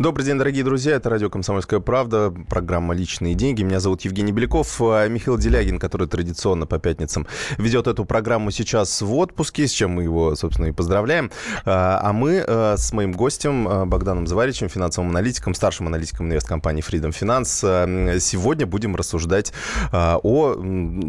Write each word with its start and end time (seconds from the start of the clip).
Добрый 0.00 0.24
день, 0.24 0.38
дорогие 0.38 0.64
друзья. 0.64 0.94
Это 0.94 1.10
радио 1.10 1.28
«Комсомольская 1.28 1.78
правда», 1.78 2.32
программа 2.48 2.94
«Личные 2.94 3.34
деньги». 3.34 3.62
Меня 3.62 3.80
зовут 3.80 4.00
Евгений 4.00 4.32
Беляков. 4.32 4.80
А 4.80 5.06
Михаил 5.08 5.36
Делягин, 5.36 5.78
который 5.78 6.08
традиционно 6.08 6.64
по 6.64 6.78
пятницам 6.78 7.26
ведет 7.58 7.86
эту 7.86 8.06
программу 8.06 8.50
сейчас 8.50 9.02
в 9.02 9.14
отпуске, 9.14 9.68
с 9.68 9.70
чем 9.72 9.90
мы 9.90 10.04
его, 10.04 10.34
собственно, 10.36 10.68
и 10.68 10.72
поздравляем. 10.72 11.30
А, 11.66 12.00
а 12.02 12.14
мы 12.14 12.42
а, 12.48 12.76
с 12.78 12.94
моим 12.94 13.12
гостем 13.12 13.90
Богданом 13.90 14.26
Заваричем, 14.26 14.70
финансовым 14.70 15.10
аналитиком, 15.10 15.52
старшим 15.52 15.86
аналитиком 15.88 16.28
инвесткомпании 16.28 16.82
Freedom 16.82 17.10
Finance, 17.10 18.20
сегодня 18.20 18.64
будем 18.66 18.96
рассуждать 18.96 19.52
о 19.92 20.54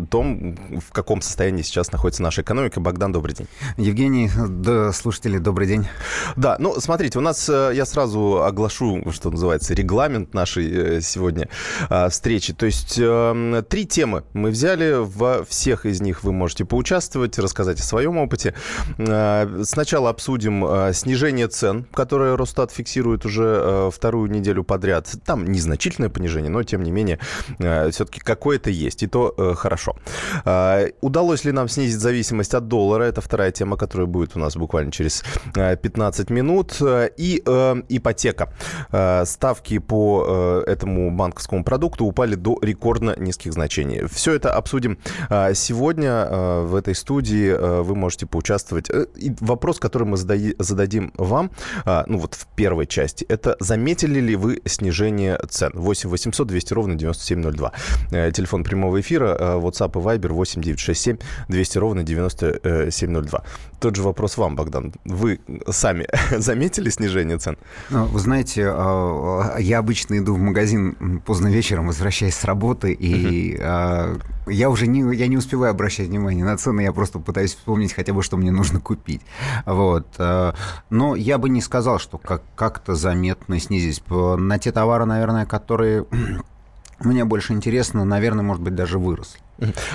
том, 0.09 0.57
в 0.85 0.91
каком 0.91 1.21
состоянии 1.21 1.61
сейчас 1.61 1.93
находится 1.93 2.23
наша 2.23 2.41
экономика. 2.41 2.81
Богдан, 2.81 3.13
добрый 3.13 3.35
день. 3.35 3.47
Евгений, 3.77 4.29
да, 4.49 4.91
слушатели, 4.91 5.37
добрый 5.37 5.67
день. 5.67 5.87
Да, 6.35 6.57
ну, 6.59 6.77
смотрите, 6.81 7.19
у 7.19 7.21
нас, 7.21 7.47
я 7.47 7.85
сразу 7.85 8.43
оглашу 8.43 8.80
оглашу, 8.81 9.11
что 9.11 9.29
называется, 9.29 9.73
регламент 9.73 10.33
нашей 10.33 10.97
э, 10.97 11.01
сегодня 11.01 11.49
а, 11.89 12.09
встречи. 12.09 12.53
То 12.53 12.65
есть 12.65 12.97
эм, 12.99 13.63
три 13.67 13.85
темы 13.85 14.23
мы 14.33 14.49
взяли, 14.49 14.95
во 14.99 15.43
всех 15.45 15.85
из 15.85 16.01
них 16.01 16.23
вы 16.23 16.31
можете 16.31 16.65
поучаствовать, 16.65 17.37
рассказать 17.39 17.79
о 17.79 17.83
своем 17.83 18.17
опыте. 18.17 18.53
А, 18.97 19.61
сначала 19.63 20.09
обсудим 20.09 20.93
снижение 20.93 21.47
цен, 21.47 21.85
которое 21.93 22.35
Росстат 22.35 22.71
фиксирует 22.71 23.25
уже 23.25 23.43
э, 23.43 23.89
вторую 23.93 24.29
неделю 24.29 24.63
подряд. 24.63 25.09
Там 25.25 25.45
незначительное 25.45 26.09
понижение, 26.09 26.49
но 26.49 26.63
тем 26.63 26.83
не 26.83 26.91
менее 26.91 27.19
э, 27.59 27.89
все-таки 27.91 28.19
какое-то 28.19 28.69
есть, 28.69 29.03
и 29.03 29.07
то 29.07 29.55
хорошо. 29.55 29.95
Удалось 31.01 31.45
ли 31.45 31.51
нам 31.51 31.67
снизить 31.67 31.99
зависимость 31.99 32.53
от 32.53 32.67
доллара? 32.67 33.03
Это 33.03 33.21
вторая 33.21 33.51
тема, 33.51 33.77
которая 33.77 34.07
будет 34.07 34.35
у 34.35 34.39
нас 34.39 34.55
буквально 34.55 34.91
через 34.91 35.23
15 35.53 36.29
минут. 36.29 36.77
И 37.17 37.41
ипотека. 37.91 38.49
Э, 38.91 39.23
ставки 39.25 39.79
по 39.79 40.63
э, 40.67 40.71
этому 40.71 41.11
банковскому 41.11 41.63
продукту 41.63 42.05
упали 42.05 42.35
до 42.35 42.57
рекордно 42.61 43.15
низких 43.17 43.53
значений. 43.53 44.05
Все 44.07 44.33
это 44.33 44.53
обсудим 44.53 44.97
э, 45.29 45.53
сегодня 45.53 46.27
в 46.61 46.75
этой 46.75 46.95
студии. 46.95 47.51
Вы 47.51 47.95
можете 47.95 48.25
поучаствовать. 48.25 48.89
И 49.15 49.33
вопрос, 49.39 49.79
который 49.79 50.07
мы 50.07 50.17
зададим 50.17 51.13
вам, 51.17 51.51
ну 51.85 52.17
вот 52.17 52.35
в 52.35 52.47
первой 52.55 52.85
части, 52.87 53.25
это 53.25 53.55
заметили 53.59 54.19
ли 54.19 54.35
вы 54.35 54.61
снижение 54.65 55.39
цен? 55.49 55.71
8 55.73 56.09
800 56.09 56.47
200 56.47 56.73
ровно 56.73 56.95
9702. 56.95 57.71
Телефон 58.31 58.63
прямого 58.63 58.99
эфира, 58.99 59.35
WhatsApp 59.57 59.99
и 59.99 60.03
Viber 60.03 60.29
8 60.29 60.61
967 60.61 61.17
200 61.47 61.77
ровно 61.77 62.03
9702. 62.03 63.43
Тот 63.81 63.95
же 63.95 64.03
вопрос 64.03 64.37
вам, 64.37 64.55
Богдан. 64.55 64.93
Вы 65.05 65.39
сами 65.67 66.07
заметили 66.37 66.91
снижение 66.91 67.39
цен? 67.39 67.57
Ну, 67.89 68.05
вы 68.05 68.19
знаете, 68.19 68.67
а, 68.67 69.57
я 69.57 69.79
обычно 69.79 70.19
иду 70.19 70.35
в 70.35 70.37
магазин 70.37 71.19
поздно 71.25 71.47
вечером, 71.47 71.87
возвращаясь 71.87 72.35
с 72.35 72.43
работы, 72.43 72.93
и 72.93 73.55
uh-huh. 73.55 74.21
я 74.45 74.69
уже 74.69 74.85
не, 74.85 75.15
я 75.15 75.25
не 75.25 75.35
успеваю 75.35 75.71
обращать 75.71 76.09
внимание 76.09 76.45
на 76.45 76.57
цены, 76.57 76.81
я 76.81 76.93
просто 76.93 77.17
пытаюсь 77.17 77.55
вспомнить 77.55 77.91
хотя 77.91 78.13
бы, 78.13 78.21
что 78.21 78.37
мне 78.37 78.51
нужно 78.51 78.79
купить. 78.79 79.21
Вот. 79.65 80.05
Но 80.91 81.15
я 81.15 81.39
бы 81.39 81.49
не 81.49 81.61
сказал, 81.61 81.97
что 81.97 82.19
как- 82.19 82.43
как-то 82.55 82.93
заметно 82.93 83.59
снизились. 83.59 84.03
На 84.09 84.59
те 84.59 84.71
товары, 84.71 85.05
наверное, 85.05 85.47
которые 85.47 86.05
мне 87.03 87.25
больше 87.25 87.53
интересно, 87.53 88.05
наверное, 88.05 88.43
может 88.43 88.63
быть, 88.63 88.75
даже 88.75 88.99
выросли. 88.99 89.39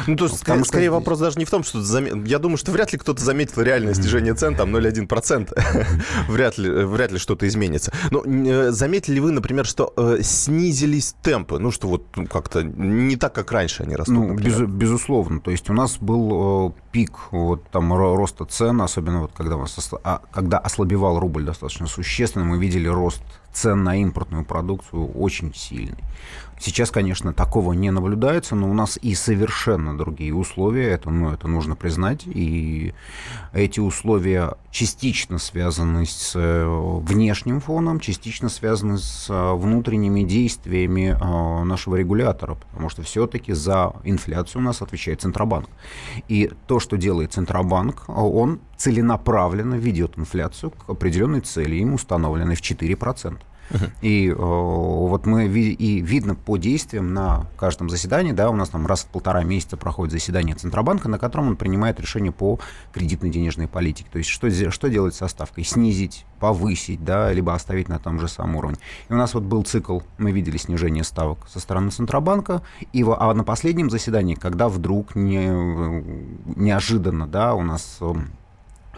Ну, 0.07 0.17
то 0.17 0.27
есть, 0.27 0.39
скорее, 0.39 0.61
что... 0.61 0.69
скорее 0.69 0.91
вопрос 0.91 1.19
даже 1.19 1.39
не 1.39 1.45
в 1.45 1.51
том, 1.51 1.65
что... 1.65 1.83
Зам... 1.83 2.25
Я 2.25 2.39
думаю, 2.39 2.57
что 2.57 2.71
вряд 2.71 2.93
ли 2.93 2.99
кто-то 2.99 3.23
заметил 3.23 3.63
реальное 3.63 3.95
снижение 3.95 4.35
цен, 4.35 4.55
там 4.55 4.75
0,1%. 4.75 5.93
вряд, 6.29 6.59
ли, 6.59 6.71
вряд 6.71 7.11
ли 7.11 7.19
что-то 7.19 7.49
изменится. 7.49 7.93
Но 8.11 8.23
э, 8.25 8.71
заметили 8.71 9.15
ли 9.15 9.21
вы, 9.21 9.33
например, 9.33 9.67
что 9.67 9.93
э, 9.97 10.19
снизились 10.23 11.17
темпы? 11.21 11.59
Ну, 11.59 11.73
что 11.73 11.89
вот 11.89 12.05
ну, 12.17 12.27
как-то 12.27 12.63
не 12.63 13.17
так, 13.17 13.33
как 13.35 13.51
раньше 13.51 13.83
они 13.83 13.97
растут, 13.97 14.15
Ну, 14.15 14.35
без, 14.35 14.61
безусловно. 14.61 15.41
То 15.41 15.51
есть 15.51 15.69
у 15.69 15.73
нас 15.73 15.99
был 15.99 16.69
э, 16.69 16.73
пик 16.93 17.33
вот, 17.33 17.65
там, 17.71 17.93
роста 17.93 18.45
цен, 18.45 18.81
особенно 18.81 19.23
вот, 19.23 19.33
когда, 19.37 19.57
нас, 19.57 19.77
а, 20.05 20.23
когда 20.31 20.59
ослабевал 20.59 21.19
рубль 21.19 21.45
достаточно 21.45 21.89
существенно, 21.89 22.45
мы 22.45 22.59
видели 22.59 22.87
рост 22.87 23.23
цен 23.53 23.83
на 23.83 23.97
импортную 24.01 24.45
продукцию 24.45 25.11
очень 25.13 25.53
сильный. 25.55 26.05
Сейчас, 26.59 26.91
конечно, 26.91 27.35
такого 27.35 27.75
не 27.75 27.91
наблюдается, 27.91 28.55
но 28.55 28.71
у 28.71 28.73
нас 28.73 28.99
и 29.01 29.15
совершенно 29.15 29.97
другие 29.97 30.35
условия, 30.35 30.89
это, 30.89 31.11
ну, 31.11 31.31
это 31.31 31.49
нужно 31.49 31.77
признать, 31.77 32.23
и 32.27 32.95
эти 33.53 33.79
условия 33.79 34.55
частично 34.71 35.39
связаны 35.39 36.07
с 36.07 36.33
э, 36.35 36.67
внешним 36.67 37.61
фоном, 37.61 38.01
частично 38.01 38.49
связаны 38.49 38.97
с 38.97 39.27
э, 39.29 39.53
внутренними 39.55 40.23
действиями 40.23 41.15
э, 41.19 41.65
нашего 41.65 41.97
регулятора, 41.97 42.55
потому 42.55 42.89
что 42.89 43.03
все-таки 43.03 43.53
за 43.53 43.93
инфляцию 44.05 44.63
у 44.63 44.65
нас 44.65 44.81
отвечает 44.81 45.21
Центробанк. 45.21 45.69
И 46.29 46.51
то, 46.67 46.81
что 46.81 46.97
делает 46.97 47.35
Центробанк, 47.35 48.09
он 48.09 48.61
целенаправленно 48.79 49.75
ведет 49.75 50.19
инфляцию 50.19 50.71
к 50.71 50.89
определенной 50.89 51.41
цели, 51.41 51.77
им 51.77 51.95
установленной 51.95 52.57
в 52.57 52.63
4%. 52.63 53.37
И 54.01 54.29
э, 54.29 54.35
вот 54.35 55.27
мы 55.27 55.47
и 55.47 56.01
видно 56.01 56.35
по 56.35 56.57
действиям 56.57 57.15
на 57.15 57.47
каждом 57.57 57.91
заседании, 57.91 58.33
да, 58.33 58.51
у 58.51 58.57
нас 58.57 58.71
там 58.71 58.87
раз 58.87 59.01
в 59.01 59.07
полтора 59.07 59.43
месяца 59.45 59.77
проходит 59.77 60.13
заседание 60.13 60.55
Центробанка, 60.55 61.09
на 61.09 61.19
котором 61.19 61.49
он 61.49 61.57
принимает 61.57 62.01
решение 62.01 62.33
по 62.33 62.59
кредитной 62.93 63.31
денежной 63.31 63.69
политике. 63.69 64.09
То 64.13 64.19
есть 64.19 64.31
что, 64.31 64.51
что 64.71 64.89
делать 64.89 65.15
со 65.15 65.29
ставкой? 65.29 65.65
Снизить, 65.65 66.27
повысить, 66.41 67.05
да, 67.05 67.33
либо 67.33 67.55
оставить 67.55 67.89
на 67.89 67.99
том 67.99 68.21
же 68.21 68.29
самом 68.29 68.57
уровне. 68.57 68.79
И 69.09 69.13
у 69.13 69.17
нас 69.17 69.35
вот 69.35 69.45
был 69.45 69.63
цикл, 69.63 70.01
мы 70.19 70.33
видели 70.33 70.57
снижение 70.57 71.05
ставок 71.05 71.47
со 71.49 71.61
стороны 71.61 71.91
Центробанка, 71.91 72.63
и, 72.93 73.05
а 73.07 73.35
на 73.35 73.45
последнем 73.45 73.91
заседании, 73.91 74.35
когда 74.35 74.69
вдруг 74.69 75.15
не, 75.15 75.47
неожиданно, 76.57 77.27
да, 77.27 77.55
у 77.55 77.63
нас 77.63 77.99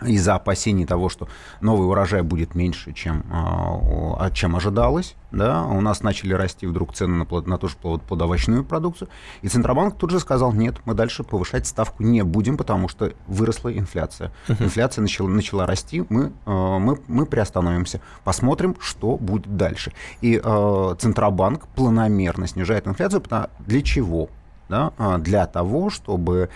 из-за 0.03 0.35
опасений 0.35 0.87
того, 0.87 1.09
что 1.09 1.29
новый 1.61 1.89
урожай 1.89 2.23
будет 2.23 2.55
меньше, 2.55 2.93
чем, 2.93 3.25
а, 3.31 4.31
чем 4.31 4.57
ожидалось, 4.57 5.15
да, 5.31 5.65
у 5.65 5.81
нас 5.81 6.03
начали 6.03 6.33
расти 6.33 6.67
вдруг 6.67 6.95
цены 6.95 7.17
на, 7.17 7.25
плод, 7.25 7.47
на 7.47 7.59
ту 7.59 7.69
же 7.69 7.77
плодовочную 7.77 8.65
продукцию, 8.65 9.09
и 9.43 9.49
Центробанк 9.49 9.97
тут 9.97 10.11
же 10.11 10.21
сказал, 10.21 10.53
нет, 10.53 10.77
мы 10.85 10.95
дальше 10.95 11.25
повышать 11.25 11.67
ставку 11.67 12.03
не 12.03 12.23
будем, 12.23 12.57
потому 12.57 12.89
что 12.89 13.13
выросла 13.27 13.77
инфляция. 13.77 14.33
Инфляция 14.49 15.03
начала, 15.03 15.29
начала 15.29 15.67
расти, 15.67 16.05
мы, 16.09 16.33
а, 16.47 16.79
мы, 16.79 16.99
мы 17.09 17.27
приостановимся, 17.27 18.01
посмотрим, 18.25 18.77
что 18.81 19.17
будет 19.17 19.57
дальше. 19.57 19.93
И 20.21 20.41
э, 20.43 20.95
Центробанк 20.99 21.67
планомерно 21.69 22.47
снижает 22.47 22.87
инфляцию, 22.87 23.23
для 23.61 23.83
чего? 23.83 24.29
Да? 24.69 24.93
Для 25.19 25.47
того, 25.47 25.91
чтобы 25.91 26.51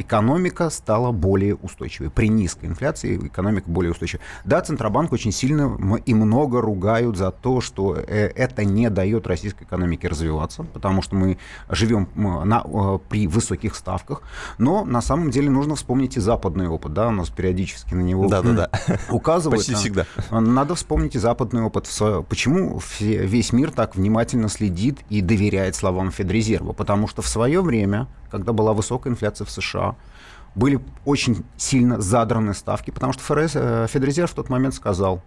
экономика 0.00 0.70
стала 0.70 1.12
более 1.12 1.54
устойчивой. 1.54 2.10
При 2.10 2.28
низкой 2.28 2.66
инфляции 2.66 3.16
экономика 3.16 3.70
более 3.70 3.92
устойчивой. 3.92 4.22
Да, 4.44 4.60
Центробанк 4.60 5.12
очень 5.12 5.32
сильно 5.32 5.98
и 6.06 6.14
много 6.14 6.60
ругают 6.60 7.16
за 7.16 7.30
то, 7.30 7.60
что 7.60 7.96
э, 7.96 8.28
это 8.34 8.64
не 8.64 8.88
дает 8.90 9.26
российской 9.26 9.64
экономике 9.64 10.08
развиваться, 10.08 10.64
потому 10.64 11.02
что 11.02 11.16
мы 11.16 11.38
живем 11.68 12.08
на, 12.14 12.62
при 13.08 13.26
высоких 13.26 13.74
ставках. 13.74 14.22
Но 14.58 14.84
на 14.84 15.02
самом 15.02 15.30
деле 15.30 15.50
нужно 15.50 15.74
вспомнить 15.74 16.16
и 16.16 16.20
западный 16.20 16.68
опыт. 16.68 16.94
Да, 16.94 17.08
у 17.08 17.12
нас 17.12 17.28
периодически 17.28 17.94
на 17.94 18.00
него 18.00 18.28
да, 18.28 18.42
да, 18.42 18.52
да. 18.52 18.70
указывают. 19.10 19.60
Почти 19.60 19.74
всегда. 19.74 20.06
Надо 20.30 20.74
вспомнить 20.74 21.14
и 21.14 21.18
западный 21.18 21.62
опыт. 21.62 21.88
Почему 22.28 22.80
весь 23.00 23.52
мир 23.52 23.70
так 23.70 23.96
внимательно 23.96 24.48
следит 24.48 25.00
и 25.10 25.20
доверяет 25.20 25.76
словам 25.76 26.10
Федрезерва? 26.10 26.72
Потому 26.72 27.06
что 27.06 27.22
в 27.22 27.28
свое 27.28 27.60
время 27.60 28.08
когда 28.30 28.52
была 28.52 28.72
высокая 28.72 29.12
инфляция 29.12 29.44
в 29.44 29.50
США, 29.50 29.89
были 30.54 30.80
очень 31.04 31.44
сильно 31.56 32.00
задраны 32.00 32.54
ставки, 32.54 32.90
потому 32.90 33.12
что 33.12 33.22
ФРС, 33.22 33.52
э, 33.54 33.86
Федрезерв 33.88 34.30
в 34.30 34.34
тот 34.34 34.48
момент 34.48 34.74
сказал, 34.74 35.22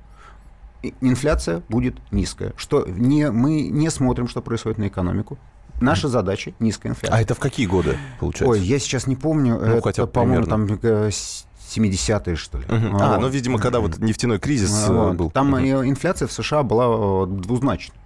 инфляция 1.02 1.64
будет 1.70 1.96
низкая, 2.12 2.54
что 2.58 2.86
не, 2.86 3.32
мы 3.32 3.70
не 3.70 3.90
смотрим, 3.90 4.28
что 4.28 4.42
происходит 4.42 4.78
на 4.78 4.88
экономику. 4.88 5.38
Наша 5.82 6.08
задача– 6.08 6.54
низкая 6.60 6.92
инфляция. 6.92 7.18
А 7.18 7.22
это 7.22 7.36
в 7.36 7.40
какие 7.40 7.66
годы, 7.66 7.98
получается? 8.20 8.52
Ой, 8.52 8.60
я 8.62 8.80
сейчас 8.80 9.08
не 9.08 9.16
помню. 9.16 9.56
Ну, 9.56 9.66
это, 9.66 9.82
хотя 9.82 10.06
бы 10.06 10.12
по-моему, 10.12 10.46
там 10.46 10.66
70-е, 10.66 12.34
э, 12.34 12.36
что 12.36 12.58
ли. 12.60 12.66
Угу. 12.66 12.98
А, 13.00 13.14
вот. 13.14 13.22
ну, 13.22 13.28
видимо, 13.28 13.60
когда 13.60 13.80
вот 13.80 13.98
нефтяной 13.98 14.40
кризис 14.40 14.88
э, 14.88 14.94
вот. 14.94 15.16
был. 15.16 15.32
Там 15.32 15.54
угу. 15.54 15.62
инфляция 15.62 16.28
в 16.28 16.32
США 16.32 16.64
была 16.64 17.26
двузначной. 17.26 17.98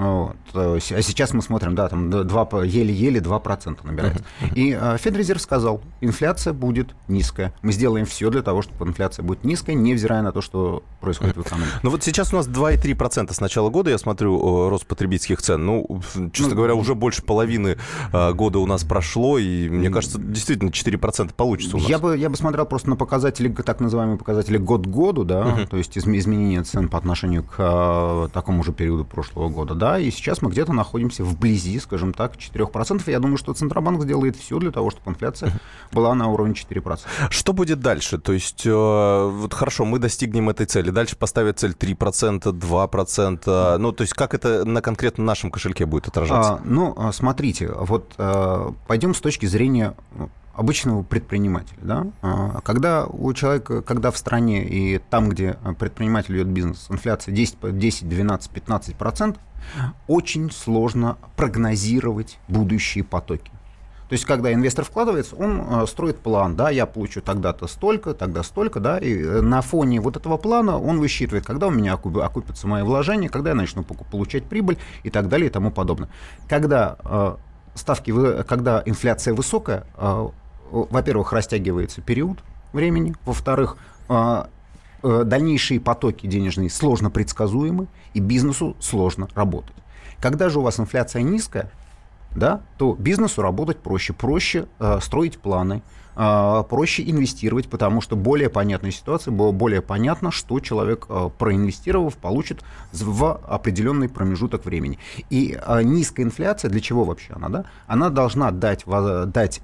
Вот. 0.00 0.36
А 0.54 0.78
сейчас 0.80 1.34
мы 1.34 1.42
смотрим, 1.42 1.74
да, 1.74 1.86
там 1.90 2.08
2, 2.10 2.64
еле-еле 2.64 3.20
2% 3.20 3.78
набирается. 3.84 4.24
И 4.54 4.76
э, 4.78 4.96
Федрезерв 4.98 5.42
сказал, 5.42 5.82
инфляция 6.00 6.54
будет 6.54 6.94
низкая. 7.06 7.52
Мы 7.60 7.72
сделаем 7.72 8.06
все 8.06 8.30
для 8.30 8.40
того, 8.40 8.62
чтобы 8.62 8.86
инфляция 8.88 9.22
будет 9.22 9.44
низкая, 9.44 9.76
невзирая 9.76 10.22
на 10.22 10.32
то, 10.32 10.40
что 10.40 10.82
происходит 11.02 11.36
в 11.36 11.42
экономике. 11.42 11.72
Ну 11.82 11.90
вот 11.90 12.02
сейчас 12.02 12.32
у 12.32 12.36
нас 12.36 12.48
2,3% 12.48 13.30
с 13.30 13.40
начала 13.40 13.68
года, 13.68 13.90
я 13.90 13.98
смотрю, 13.98 14.70
рост 14.70 14.86
потребительских 14.86 15.42
цен. 15.42 15.66
Ну, 15.66 16.00
честно 16.32 16.52
ну, 16.52 16.56
говоря, 16.56 16.74
уже 16.76 16.94
больше 16.94 17.22
половины 17.22 17.76
э, 18.12 18.32
года 18.32 18.58
у 18.58 18.66
нас 18.66 18.84
прошло, 18.84 19.36
и 19.36 19.68
мне 19.68 19.90
кажется, 19.90 20.18
действительно 20.18 20.70
4% 20.70 21.34
получится 21.34 21.76
у 21.76 21.80
нас. 21.80 21.90
Я 21.90 21.98
бы, 21.98 22.16
я 22.16 22.30
бы 22.30 22.36
смотрел 22.36 22.64
просто 22.64 22.88
на 22.88 22.96
показатели, 22.96 23.48
так 23.48 23.80
называемые 23.80 24.16
показатели 24.16 24.56
год 24.56 24.86
к 24.86 24.88
году, 24.88 25.24
да, 25.24 25.42
uh-huh. 25.42 25.66
то 25.66 25.76
есть 25.76 25.98
изменение 25.98 26.62
цен 26.62 26.88
по 26.88 26.96
отношению 26.96 27.44
к 27.44 27.56
э, 27.58 28.28
такому 28.32 28.64
же 28.64 28.72
периоду 28.72 29.04
прошлого 29.04 29.50
года, 29.50 29.74
да, 29.74 29.89
и 29.98 30.10
сейчас 30.10 30.42
мы 30.42 30.50
где-то 30.50 30.72
находимся 30.72 31.24
вблизи, 31.24 31.78
скажем 31.80 32.12
так, 32.12 32.36
4%. 32.36 33.10
Я 33.10 33.18
думаю, 33.18 33.36
что 33.36 33.52
Центробанк 33.52 34.02
сделает 34.02 34.36
все 34.36 34.58
для 34.58 34.70
того, 34.70 34.90
чтобы 34.90 35.10
инфляция 35.10 35.52
была 35.92 36.14
на 36.14 36.28
уровне 36.28 36.54
4%. 36.54 37.00
Что 37.30 37.52
будет 37.52 37.80
дальше? 37.80 38.18
То 38.18 38.32
есть, 38.32 38.66
э, 38.66 38.70
вот 38.70 39.54
хорошо, 39.54 39.84
мы 39.84 39.98
достигнем 39.98 40.50
этой 40.50 40.66
цели. 40.66 40.90
Дальше 40.90 41.16
поставят 41.16 41.58
цель 41.58 41.72
3%, 41.72 42.52
2%. 42.52 43.78
Ну, 43.78 43.92
то 43.92 44.02
есть, 44.02 44.14
как 44.14 44.34
это 44.34 44.64
на 44.64 44.82
конкретно 44.82 45.24
нашем 45.24 45.50
кошельке 45.50 45.86
будет 45.86 46.08
отражаться? 46.08 46.54
А, 46.54 46.60
ну, 46.64 46.94
а, 46.96 47.12
смотрите, 47.12 47.70
вот 47.72 48.14
а, 48.18 48.74
пойдем 48.86 49.14
с 49.14 49.20
точки 49.20 49.46
зрения 49.46 49.94
обычного 50.54 51.02
предпринимателя. 51.02 51.78
Да? 51.82 52.06
А, 52.22 52.60
когда 52.62 53.06
у 53.06 53.32
человека, 53.32 53.82
когда 53.82 54.10
в 54.10 54.18
стране 54.18 54.64
и 54.64 54.98
там, 54.98 55.28
где 55.28 55.56
предприниматель 55.78 56.34
ведет 56.34 56.48
бизнес, 56.48 56.86
инфляция 56.90 57.34
10, 57.34 57.78
10 57.78 58.08
12, 58.08 58.50
15 58.50 58.96
процентов, 58.96 59.42
очень 60.06 60.50
сложно 60.50 61.18
прогнозировать 61.36 62.38
будущие 62.48 63.04
потоки. 63.04 63.50
То 64.10 64.14
есть, 64.14 64.24
когда 64.24 64.52
инвестор 64.52 64.84
вкладывается, 64.84 65.36
он 65.36 65.60
э, 65.60 65.86
строит 65.86 66.18
план, 66.18 66.56
да, 66.56 66.68
я 66.68 66.84
получу 66.84 67.20
тогда-то 67.20 67.68
столько, 67.68 68.12
тогда 68.12 68.42
столько, 68.42 68.80
да, 68.80 68.98
и 68.98 69.16
э, 69.16 69.40
на 69.40 69.62
фоне 69.62 70.00
вот 70.00 70.16
этого 70.16 70.36
плана 70.36 70.80
он 70.80 70.98
высчитывает, 70.98 71.46
когда 71.46 71.68
у 71.68 71.70
меня 71.70 71.92
окупятся 71.94 72.66
мои 72.66 72.82
вложения, 72.82 73.28
когда 73.28 73.50
я 73.50 73.54
начну 73.54 73.84
получать 73.84 74.46
прибыль 74.46 74.78
и 75.04 75.10
так 75.10 75.28
далее 75.28 75.46
и 75.46 75.50
тому 75.52 75.70
подобное. 75.70 76.08
Когда 76.48 76.96
э, 77.04 77.36
ставки, 77.76 78.42
когда 78.42 78.82
инфляция 78.84 79.32
высокая, 79.32 79.86
во-первых, 80.70 81.32
растягивается 81.32 82.00
период 82.00 82.38
времени, 82.72 83.14
во-вторых, 83.24 83.76
Э, 85.02 85.24
дальнейшие 85.24 85.80
потоки 85.80 86.26
денежные 86.26 86.68
сложно 86.68 87.10
предсказуемы, 87.10 87.86
и 88.12 88.20
бизнесу 88.20 88.76
сложно 88.80 89.28
работать. 89.34 89.76
Когда 90.20 90.48
же 90.50 90.58
у 90.58 90.62
вас 90.62 90.78
инфляция 90.78 91.22
низкая, 91.22 91.70
да, 92.36 92.60
то 92.76 92.94
бизнесу 92.98 93.40
работать 93.40 93.78
проще, 93.78 94.12
проще 94.12 94.66
э, 94.78 94.98
строить 95.00 95.38
планы, 95.38 95.82
э, 96.16 96.64
проще 96.68 97.08
инвестировать, 97.08 97.70
потому 97.70 98.02
что 98.02 98.14
более 98.14 98.50
понятная 98.50 98.90
ситуация, 98.90 99.32
более 99.32 99.80
понятно, 99.80 100.30
что 100.30 100.60
человек, 100.60 101.06
проинвестировав, 101.38 102.16
получит 102.16 102.62
в 102.92 103.40
определенный 103.48 104.10
промежуток 104.10 104.66
времени. 104.66 104.98
И 105.30 105.58
низкая 105.82 106.26
инфляция, 106.26 106.70
для 106.70 106.80
чего 106.80 107.04
вообще 107.04 107.32
она, 107.32 107.48
да? 107.48 107.64
Она 107.86 108.10
должна 108.10 108.50
дать, 108.50 108.84
дать 108.86 109.62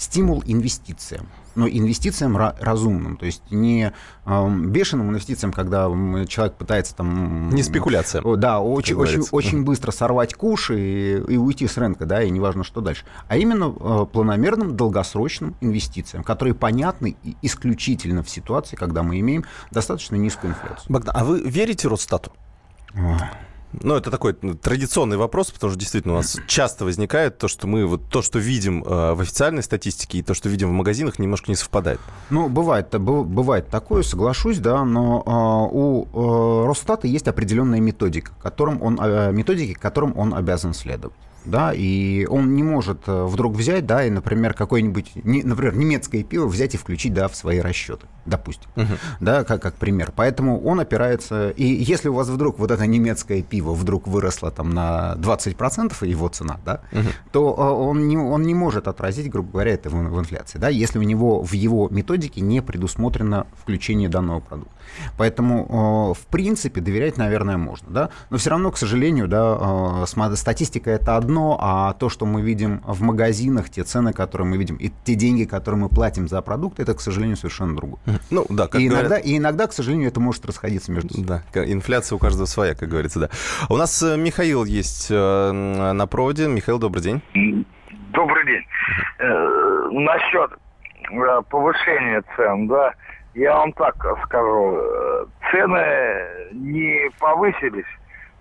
стимул 0.00 0.42
инвестициям 0.46 1.28
но 1.54 1.68
инвестициям 1.68 2.36
разумным, 2.36 3.16
то 3.16 3.26
есть 3.26 3.42
не 3.50 3.92
бешеным 4.24 5.10
инвестициям, 5.10 5.52
когда 5.52 5.86
человек 6.26 6.54
пытается 6.54 6.94
там... 6.94 7.50
Не 7.50 7.62
спекуляция. 7.62 8.22
Да, 8.36 8.60
очень, 8.60 8.94
очень, 8.94 9.22
очень 9.32 9.64
быстро 9.64 9.90
сорвать 9.90 10.34
куш 10.34 10.70
и, 10.70 11.16
и 11.16 11.36
уйти 11.36 11.66
с 11.66 11.76
рынка, 11.76 12.06
да, 12.06 12.22
и 12.22 12.30
неважно, 12.30 12.64
что 12.64 12.80
дальше. 12.80 13.04
А 13.28 13.36
именно 13.36 13.74
э, 13.78 14.06
планомерным 14.12 14.76
долгосрочным 14.76 15.56
инвестициям, 15.60 16.22
которые 16.22 16.54
понятны 16.54 17.16
исключительно 17.42 18.22
в 18.22 18.30
ситуации, 18.30 18.76
когда 18.76 19.02
мы 19.02 19.18
имеем 19.20 19.44
достаточно 19.70 20.16
низкую 20.16 20.52
инфляцию. 20.52 20.86
Богдан, 20.88 21.14
а 21.16 21.24
вы 21.24 21.40
верите 21.40 21.88
Росстату? 21.88 22.32
Ну, 23.72 23.94
это 23.94 24.10
такой 24.10 24.36
ну, 24.42 24.54
традиционный 24.54 25.16
вопрос, 25.16 25.50
потому 25.50 25.70
что 25.70 25.78
действительно 25.78 26.14
у 26.14 26.16
нас 26.18 26.38
часто 26.46 26.84
возникает 26.84 27.38
то, 27.38 27.46
что 27.46 27.66
мы 27.66 27.86
вот 27.86 28.02
то, 28.10 28.20
что 28.20 28.38
видим 28.38 28.82
э, 28.82 29.14
в 29.14 29.20
официальной 29.20 29.62
статистике 29.62 30.18
и 30.18 30.22
то, 30.22 30.34
что 30.34 30.48
видим 30.48 30.70
в 30.70 30.72
магазинах, 30.72 31.18
немножко 31.18 31.50
не 31.50 31.56
совпадает. 31.56 32.00
Ну, 32.30 32.48
бывает, 32.48 32.88
бывает 32.98 33.68
такое, 33.68 34.02
соглашусь, 34.02 34.58
да, 34.58 34.84
но 34.84 35.22
э, 35.24 35.76
у 35.76 36.64
э, 36.64 36.66
Росстата 36.66 37.06
есть 37.06 37.28
определенная 37.28 37.80
методика, 37.80 38.32
которым 38.42 38.82
он, 38.82 38.98
э, 39.00 39.30
методики, 39.32 39.74
которым 39.74 40.18
он 40.18 40.34
обязан 40.34 40.74
следовать 40.74 41.16
да, 41.44 41.72
и 41.72 42.26
он 42.26 42.54
не 42.54 42.62
может 42.62 43.02
э, 43.06 43.24
вдруг 43.24 43.54
взять, 43.54 43.86
да, 43.86 44.04
и, 44.04 44.10
например, 44.10 44.54
какое-нибудь, 44.54 45.12
например, 45.14 45.74
немецкое 45.74 46.22
пиво 46.22 46.46
взять 46.46 46.74
и 46.74 46.78
включить, 46.78 47.14
да, 47.14 47.28
в 47.28 47.36
свои 47.36 47.60
расчеты, 47.60 48.06
допустим, 48.26 48.70
uh-huh. 48.76 48.98
да, 49.20 49.44
как, 49.44 49.62
как 49.62 49.74
пример. 49.74 50.12
Поэтому 50.14 50.60
он 50.62 50.80
опирается, 50.80 51.50
и 51.50 51.64
если 51.64 52.08
у 52.08 52.14
вас 52.14 52.28
вдруг 52.28 52.58
вот 52.58 52.70
это 52.70 52.86
немецкое 52.86 53.42
пиво 53.42 53.72
вдруг 53.72 54.06
выросло 54.06 54.50
там 54.50 54.70
на 54.70 55.14
20% 55.18 56.06
его 56.06 56.28
цена, 56.28 56.60
да, 56.64 56.82
uh-huh. 56.92 57.12
то 57.32 57.54
э, 57.56 57.62
он 57.62 58.08
не, 58.08 58.16
он 58.16 58.42
не 58.42 58.54
может 58.54 58.88
отразить, 58.88 59.30
грубо 59.30 59.52
говоря, 59.52 59.72
это 59.72 59.90
в, 59.90 59.94
в 59.94 60.18
инфляции, 60.18 60.58
да, 60.58 60.68
если 60.68 60.98
у 60.98 61.02
него 61.02 61.42
в 61.42 61.52
его 61.52 61.88
методике 61.88 62.40
не 62.40 62.60
предусмотрено 62.60 63.46
включение 63.62 64.08
данного 64.08 64.40
продукта. 64.40 64.74
Поэтому, 65.16 66.14
э, 66.14 66.20
в 66.20 66.26
принципе, 66.26 66.80
доверять, 66.80 67.16
наверное, 67.16 67.56
можно, 67.56 67.90
да, 67.90 68.10
но 68.30 68.38
все 68.38 68.50
равно, 68.50 68.70
к 68.70 68.76
сожалению, 68.76 69.28
да, 69.28 70.06
статистика 70.36 70.90
это 70.90 71.16
одно, 71.16 71.58
а 71.60 71.92
то, 71.94 72.08
что 72.08 72.26
мы 72.26 72.42
видим 72.42 72.82
в 72.84 73.02
магазинах, 73.02 73.70
те 73.70 73.84
цены, 73.84 74.12
которые 74.12 74.48
мы 74.48 74.56
видим, 74.56 74.76
и 74.76 74.90
те 75.04 75.14
деньги, 75.14 75.44
которые 75.44 75.80
мы 75.80 75.88
платим 75.88 76.28
за 76.28 76.42
продукты, 76.42 76.82
это, 76.82 76.94
к 76.94 77.00
сожалению, 77.00 77.36
совершенно 77.36 77.76
другое. 77.76 78.00
Ну, 78.30 78.46
да, 78.48 78.66
как 78.66 78.80
и, 78.80 78.88
говорят... 78.88 79.10
иногда, 79.10 79.18
и 79.18 79.36
иногда, 79.36 79.66
к 79.66 79.72
сожалению, 79.72 80.08
это 80.08 80.20
может 80.20 80.44
расходиться 80.46 80.92
между 80.92 81.14
собой. 81.14 81.40
Да, 81.52 81.64
инфляция 81.64 82.16
у 82.16 82.18
каждого 82.18 82.46
своя, 82.46 82.74
как 82.74 82.88
говорится, 82.88 83.20
да. 83.20 83.30
У 83.68 83.76
нас 83.76 84.02
э, 84.02 84.16
Михаил 84.16 84.64
есть 84.64 85.08
э, 85.10 85.52
на 85.52 86.06
проводе. 86.06 86.48
Михаил, 86.48 86.78
добрый 86.78 87.02
день. 87.02 87.22
Добрый 88.12 88.46
день. 88.46 88.62
Э, 89.18 89.88
насчет 89.92 90.50
повышения 91.48 92.22
цен, 92.36 92.68
да, 92.68 92.94
я 93.34 93.56
вам 93.56 93.72
так 93.72 93.94
скажу, 94.24 94.80
цены 95.50 96.50
не 96.52 97.10
повысились, 97.18 97.86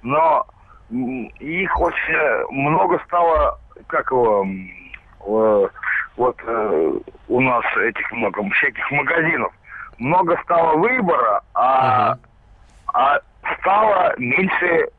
но 0.01 0.45
их 0.89 1.79
очень 1.79 2.51
много 2.51 2.99
стало, 3.05 3.59
как 3.87 4.09
его, 4.11 4.45
э, 4.45 5.67
вот 6.17 6.37
э, 6.45 6.93
у 7.27 7.41
нас 7.41 7.63
этих 7.77 8.11
много, 8.11 8.43
всяких 8.49 8.91
магазинов. 8.91 9.53
Много 9.99 10.39
стало 10.43 10.77
выбора, 10.77 11.41
а, 11.53 12.13
uh-huh. 12.13 12.17
а 12.93 13.19
стало 13.59 14.13
меньше 14.17 14.89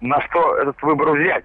на 0.00 0.20
что 0.22 0.56
этот 0.56 0.80
выбор 0.82 1.10
взять. 1.12 1.44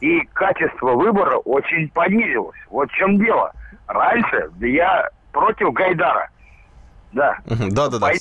И 0.00 0.20
качество 0.32 0.92
выбора 0.92 1.36
очень 1.38 1.88
понизилось. 1.90 2.58
Вот 2.70 2.90
в 2.90 2.94
чем 2.94 3.18
дело. 3.18 3.52
Раньше 3.86 4.50
я 4.60 5.10
против 5.32 5.72
Гайдара. 5.72 6.30
Да. 7.12 7.38
Да, 7.46 7.88
да, 7.88 7.98
да. 7.98 8.12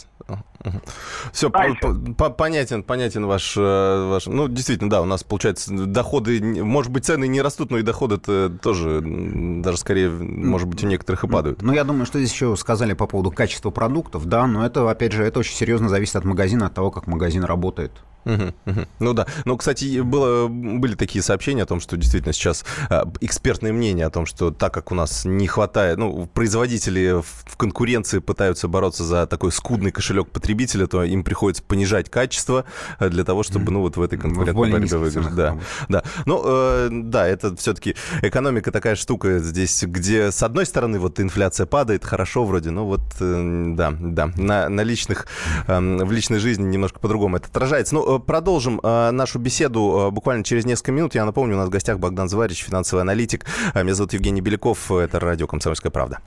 Все, 1.32 1.50
понятен, 1.50 2.84
понятен 2.84 3.26
ваш, 3.26 3.56
э, 3.58 4.10
ваш... 4.10 4.28
Ну, 4.28 4.48
действительно, 4.48 4.90
да, 4.90 5.02
у 5.02 5.06
нас, 5.06 5.24
получается, 5.24 5.74
доходы, 5.74 6.64
может 6.64 6.92
быть, 6.92 7.06
цены 7.06 7.28
не 7.28 7.42
растут, 7.42 7.72
но 7.72 7.78
и 7.78 7.82
доходы 7.82 8.16
-то 8.16 8.58
тоже 8.60 9.02
даже 9.02 9.78
скорее, 9.78 10.10
может 10.10 10.68
быть, 10.68 10.84
у 10.84 10.88
некоторых 10.88 11.24
и 11.24 11.28
падают. 11.28 11.62
Ну, 11.62 11.74
я 11.74 11.84
думаю, 11.84 12.06
что 12.06 12.20
здесь 12.20 12.32
еще 12.32 12.56
сказали 12.58 12.94
по 12.94 13.08
поводу 13.08 13.32
качества 13.32 13.72
продуктов, 13.72 14.26
да, 14.26 14.48
но 14.48 14.66
это, 14.66 14.90
опять 14.90 15.14
же, 15.14 15.24
это 15.24 15.40
очень 15.40 15.56
серьезно 15.56 15.88
зависит 15.88 16.16
от 16.16 16.26
магазина, 16.26 16.68
от 16.68 16.74
того, 16.74 16.92
как 16.92 17.08
магазин 17.08 17.44
работает. 17.44 17.92
Угу, 18.26 18.54
угу. 18.66 18.82
Ну 19.00 19.14
да. 19.14 19.28
Ну, 19.46 19.58
кстати, 19.58 20.02
было, 20.02 20.48
были 20.48 20.96
такие 20.96 21.24
сообщения 21.24 21.64
о 21.64 21.66
том, 21.66 21.80
что 21.80 21.98
действительно 21.98 22.34
сейчас 22.34 22.66
э, 22.90 23.04
экспертное 23.22 23.72
мнение 23.72 24.06
о 24.06 24.10
том, 24.10 24.26
что 24.26 24.52
так 24.52 24.74
как 24.74 24.92
у 24.92 24.96
нас 24.96 25.26
не 25.26 25.48
хватает, 25.48 25.98
ну, 25.98 26.28
производители 26.28 27.22
в, 27.22 27.26
в 27.46 27.58
конкуренции 27.58 28.20
пытаются 28.20 28.68
бороться 28.68 29.04
за 29.04 29.26
такой 29.26 29.52
скудный 29.52 29.92
кошелек 29.92 30.30
потребителя, 30.30 30.88
то 30.88 31.04
им 31.04 31.24
приходится 31.24 31.64
понижать 31.64 32.10
качество 32.10 32.66
э, 33.00 33.10
для 33.10 33.24
того, 33.24 33.44
чтобы, 33.44 33.72
ну, 33.72 33.82
вот 33.82 33.98
в 33.98 34.02
этой 34.02 34.18
конкурентной 34.20 34.70
борьбе 34.72 34.98
выиграть. 34.98 35.36
Да, 35.36 35.58
да. 35.88 36.04
Ну, 36.26 36.42
э, 36.46 36.90
да, 36.92 37.28
это 37.28 37.56
все-таки 37.56 37.96
экономика 38.22 38.72
такая 38.72 38.96
штука 38.96 39.40
здесь, 39.40 39.84
где 39.84 40.32
с 40.32 40.44
одной 40.44 40.66
стороны 40.66 41.00
вот 41.00 41.20
инфляция 41.20 41.66
падает, 41.66 42.04
хорошо 42.04 42.46
вроде, 42.46 42.72
но 42.72 42.86
вот, 42.86 43.02
э, 43.20 43.74
да, 43.76 43.94
да, 44.00 44.32
на, 44.36 44.70
на 44.70 44.82
личных, 44.82 45.28
э, 45.68 45.80
в 45.80 46.12
личной 46.12 46.40
жизни 46.40 46.64
немножко 46.64 47.00
по-другому 47.00 47.38
это 47.38 47.48
отражается. 47.48 47.96
Ну, 47.96 48.09
Э, 48.10 48.18
продолжим 48.18 48.80
э, 48.82 49.12
нашу 49.12 49.38
беседу 49.38 50.08
э, 50.08 50.12
буквально 50.12 50.44
через 50.44 50.66
несколько 50.66 50.92
минут. 50.92 51.14
Я 51.14 51.26
напомню, 51.26 51.56
у 51.56 51.58
нас 51.58 51.68
в 51.68 51.72
гостях 51.72 52.00
Богдан 52.00 52.28
Зварич, 52.28 52.64
финансовый 52.64 53.02
аналитик. 53.02 53.46
Меня 53.76 53.94
зовут 53.94 54.14
Евгений 54.14 54.42
Беляков. 54.42 54.92
Это 54.92 55.20
радио 55.20 55.46
«Комсомольская 55.46 55.92
правда». 55.92 56.20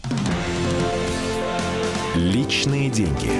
Личные 2.14 2.88
деньги. 2.88 3.30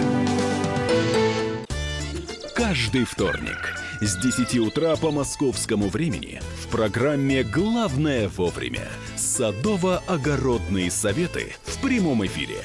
Каждый 2.54 3.04
вторник– 3.04 3.76
с 4.00 4.16
10 4.16 4.58
утра 4.58 4.96
по 4.96 5.12
московскому 5.12 5.88
времени 5.88 6.40
в 6.60 6.66
программе 6.68 7.44
«Главное 7.44 8.28
вовремя» 8.28 8.88
садово-огородные 9.16 10.90
советы 10.90 11.54
в 11.64 11.80
прямом 11.80 12.26
эфире. 12.26 12.64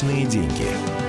Личные 0.00 0.24
деньги. 0.24 0.99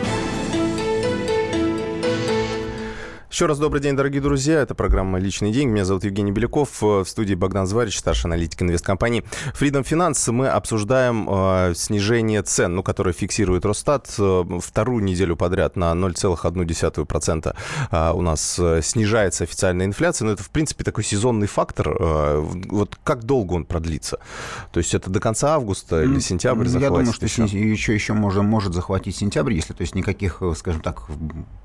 Еще 3.41 3.47
раз 3.47 3.57
добрый 3.57 3.81
день, 3.81 3.95
дорогие 3.95 4.21
друзья. 4.21 4.59
Это 4.59 4.75
программа 4.75 5.17
«Личный 5.17 5.51
день». 5.51 5.67
Меня 5.67 5.83
зовут 5.83 6.03
Евгений 6.03 6.31
Беляков. 6.31 6.79
В 6.79 7.05
студии 7.05 7.33
Богдан 7.33 7.65
Зварич, 7.65 7.97
старший 7.97 8.27
аналитик 8.27 8.61
инвесткомпании 8.61 9.23
Freedom 9.59 9.83
Finance. 9.83 10.31
Мы 10.31 10.47
обсуждаем 10.47 11.27
э, 11.27 11.73
снижение 11.75 12.43
цен, 12.43 12.75
ну, 12.75 12.83
которое 12.83 13.13
фиксирует 13.13 13.65
Росстат 13.65 14.13
э, 14.19 14.43
вторую 14.61 15.03
неделю 15.03 15.35
подряд 15.35 15.75
на 15.75 15.93
0,1%. 15.93 17.55
Э, 17.89 18.11
у 18.11 18.21
нас 18.21 18.59
э, 18.59 18.81
снижается 18.83 19.45
официальная 19.45 19.87
инфляция. 19.87 20.27
Но 20.27 20.33
это, 20.33 20.43
в 20.43 20.51
принципе, 20.51 20.83
такой 20.83 21.03
сезонный 21.03 21.47
фактор. 21.47 21.97
Э, 21.99 22.39
вот 22.41 22.99
как 23.03 23.23
долго 23.23 23.53
он 23.53 23.65
продлится? 23.65 24.19
То 24.71 24.77
есть 24.77 24.93
это 24.93 25.09
до 25.09 25.19
конца 25.19 25.55
августа 25.55 26.03
или 26.03 26.19
сентябрь 26.19 26.65
Я 26.65 26.69
захватит 26.73 26.95
думаю, 26.95 27.13
что 27.13 27.25
еще? 27.25 27.45
еще, 27.45 27.95
еще 27.95 28.13
может, 28.13 28.43
может 28.43 28.75
захватить 28.75 29.15
сентябрь, 29.15 29.53
если 29.53 29.73
то 29.73 29.81
есть 29.81 29.95
никаких, 29.95 30.43
э, 30.43 30.53
скажем 30.55 30.81
так, 30.81 31.07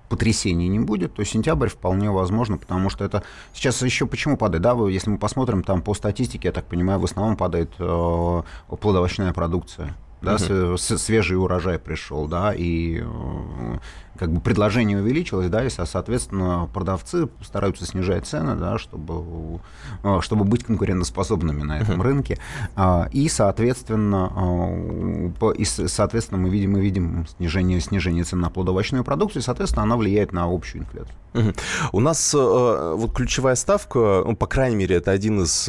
потрясений 0.08 0.68
не 0.68 0.78
будет, 0.78 1.14
то 1.14 1.24
сентябрь 1.24 1.65
вполне 1.72 2.10
возможно, 2.10 2.58
потому 2.58 2.90
что 2.90 3.04
это 3.04 3.22
сейчас 3.52 3.82
еще 3.82 4.06
почему 4.06 4.36
падает, 4.36 4.62
да, 4.62 4.72
если 4.88 5.10
мы 5.10 5.18
посмотрим 5.18 5.62
там 5.62 5.82
по 5.82 5.94
статистике, 5.94 6.48
я 6.48 6.52
так 6.52 6.64
понимаю, 6.66 6.98
в 7.00 7.04
основном 7.04 7.36
падает 7.36 7.70
э, 7.78 8.42
плодовочная 8.80 9.32
продукция. 9.32 9.94
Да, 10.22 10.38
с- 10.38 10.76
с- 10.76 10.98
свежий 10.98 11.36
урожай 11.36 11.78
пришел, 11.78 12.26
да, 12.26 12.52
и 12.54 13.00
э, 13.02 13.78
как 14.18 14.30
бы 14.32 14.40
предложение 14.40 14.98
увеличилось, 15.00 15.48
да, 15.48 15.64
и, 15.64 15.70
со- 15.70 15.86
соответственно, 15.86 16.68
продавцы 16.72 17.28
стараются 17.44 17.86
снижать 17.86 18.26
цены, 18.26 18.54
да, 18.56 18.78
чтобы, 18.78 19.60
э, 20.02 20.18
чтобы 20.22 20.44
быть 20.44 20.64
конкурентоспособными 20.64 21.62
на 21.62 21.78
этом 21.80 22.02
рынке. 22.02 22.38
А, 22.74 23.08
И, 23.12 23.28
соответственно, 23.28 24.32
э, 24.36 25.30
по- 25.38 25.52
и, 25.52 25.64
соответственно, 25.64 26.40
мы 26.40 26.48
видим, 26.50 26.72
мы 26.72 26.80
видим 26.80 27.26
снижение, 27.36 27.80
снижение 27.80 28.24
цен 28.24 28.40
на 28.40 28.50
плодовочную 28.50 29.04
продукцию, 29.04 29.42
и, 29.42 29.44
соответственно, 29.44 29.84
она 29.84 29.96
влияет 29.96 30.32
на 30.32 30.44
общую 30.44 30.82
инфляцию. 30.82 31.14
Мгм. 31.34 31.54
У 31.92 32.00
нас 32.00 32.34
э, 32.34 32.94
вот 32.96 33.12
ключевая 33.12 33.54
ставка, 33.56 34.22
ну, 34.26 34.34
по 34.36 34.46
крайней 34.46 34.76
мере, 34.76 34.96
это 34.96 35.10
один 35.10 35.42
из 35.42 35.68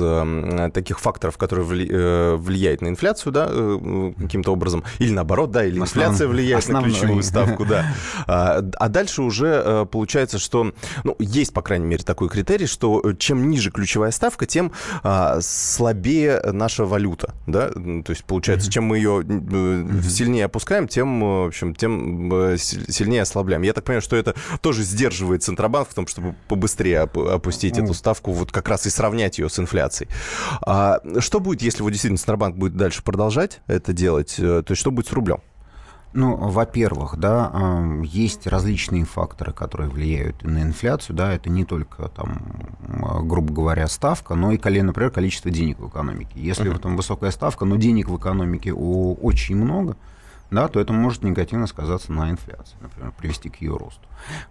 таких 0.73 0.99
факторов, 0.99 1.37
который 1.37 1.65
вли- 1.65 2.37
влияет 2.37 2.81
на 2.81 2.87
инфляцию, 2.87 3.33
да, 3.33 3.47
каким-то 4.17 4.51
образом, 4.53 4.83
или 4.99 5.11
наоборот, 5.11 5.51
да, 5.51 5.63
или 5.65 5.77
Основ- 5.79 5.83
инфляция 5.83 6.27
влияет 6.27 6.63
основной. 6.63 6.89
на 6.91 6.95
ключевую 6.97 7.23
ставку, 7.23 7.65
да. 7.65 7.85
А 8.37 8.63
а 8.75 8.89
дальше 8.89 9.21
уже 9.21 9.61
э, 9.65 9.85
получается, 9.89 10.37
что, 10.37 10.71
ну, 11.03 11.15
есть, 11.19 11.53
по 11.53 11.61
крайней 11.61 11.85
мере, 11.85 12.03
такой 12.03 12.29
критерий, 12.29 12.67
что 12.67 13.01
э, 13.03 13.15
чем 13.17 13.49
ниже 13.49 13.71
ключевая 13.71 14.11
ставка, 14.11 14.45
тем 14.45 14.71
а, 15.03 15.39
слабее 15.41 16.41
наша 16.51 16.85
валюта, 16.85 17.33
да, 17.47 17.69
то 17.69 18.09
есть 18.09 18.23
получается, 18.25 18.69
чем 18.69 18.85
мы 18.85 18.97
ее 18.97 19.23
э, 19.27 20.01
сильнее 20.07 20.45
опускаем, 20.45 20.87
тем, 20.87 21.21
в 21.21 21.47
общем, 21.47 21.73
тем 21.73 22.57
си- 22.57 22.91
сильнее 22.91 23.23
ослабляем. 23.23 23.63
Я 23.63 23.73
так 23.73 23.83
понимаю, 23.83 24.01
что 24.01 24.15
это 24.15 24.35
тоже 24.61 24.83
сдерживает 24.83 25.43
Центробанк 25.43 25.89
в 25.89 25.93
том, 25.93 26.07
чтобы 26.07 26.35
побыстрее 26.47 27.03
оп- 27.03 27.17
опустить 27.17 27.77
эту 27.77 27.93
ставку, 27.93 28.31
вот 28.31 28.51
как 28.51 28.67
раз 28.69 28.85
и 28.85 28.89
сравнять 28.89 29.39
ее 29.39 29.49
с 29.49 29.57
инфляцией. 29.59 30.09
А 30.61 30.99
что 31.19 31.39
будет, 31.39 31.61
если 31.61 31.81
вот 31.81 31.89
действительно 31.89 32.17
Центробанк 32.17 32.55
будет 32.55 32.75
дальше 32.75 33.03
продолжать 33.03 33.61
это 33.67 33.93
делать? 33.93 34.35
То 34.37 34.65
есть 34.67 34.79
что 34.79 34.91
будет 34.91 35.07
с 35.07 35.11
рублем? 35.13 35.39
Ну, 36.17 36.35
во-первых, 36.35 37.15
да, 37.17 37.53
есть 38.03 38.47
различные 38.47 39.05
факторы, 39.05 39.53
которые 39.53 39.87
влияют 39.87 40.41
на 40.41 40.63
инфляцию, 40.63 41.15
да, 41.15 41.31
это 41.31 41.51
не 41.51 41.63
только 41.63 42.09
там, 42.09 42.41
э, 42.87 43.21
грубо 43.21 43.53
говоря, 43.53 43.87
ставка, 43.87 44.33
но 44.33 44.51
и, 44.51 44.57
например, 44.57 45.11
количество 45.11 45.51
денег 45.51 45.77
в 45.77 45.87
экономике. 45.87 46.31
Если 46.33 46.71
там 46.79 46.97
высокая 46.97 47.29
ставка, 47.29 47.65
но 47.65 47.75
денег 47.75 48.09
в 48.09 48.17
экономике 48.17 48.73
очень 48.73 49.57
много, 49.57 49.95
да, 50.51 50.67
то 50.67 50.79
это 50.79 50.93
может 50.93 51.23
негативно 51.23 51.67
сказаться 51.67 52.11
на 52.11 52.29
инфляции, 52.29 52.75
например, 52.81 53.11
привести 53.17 53.49
к 53.49 53.57
ее 53.61 53.75
росту. 53.75 54.01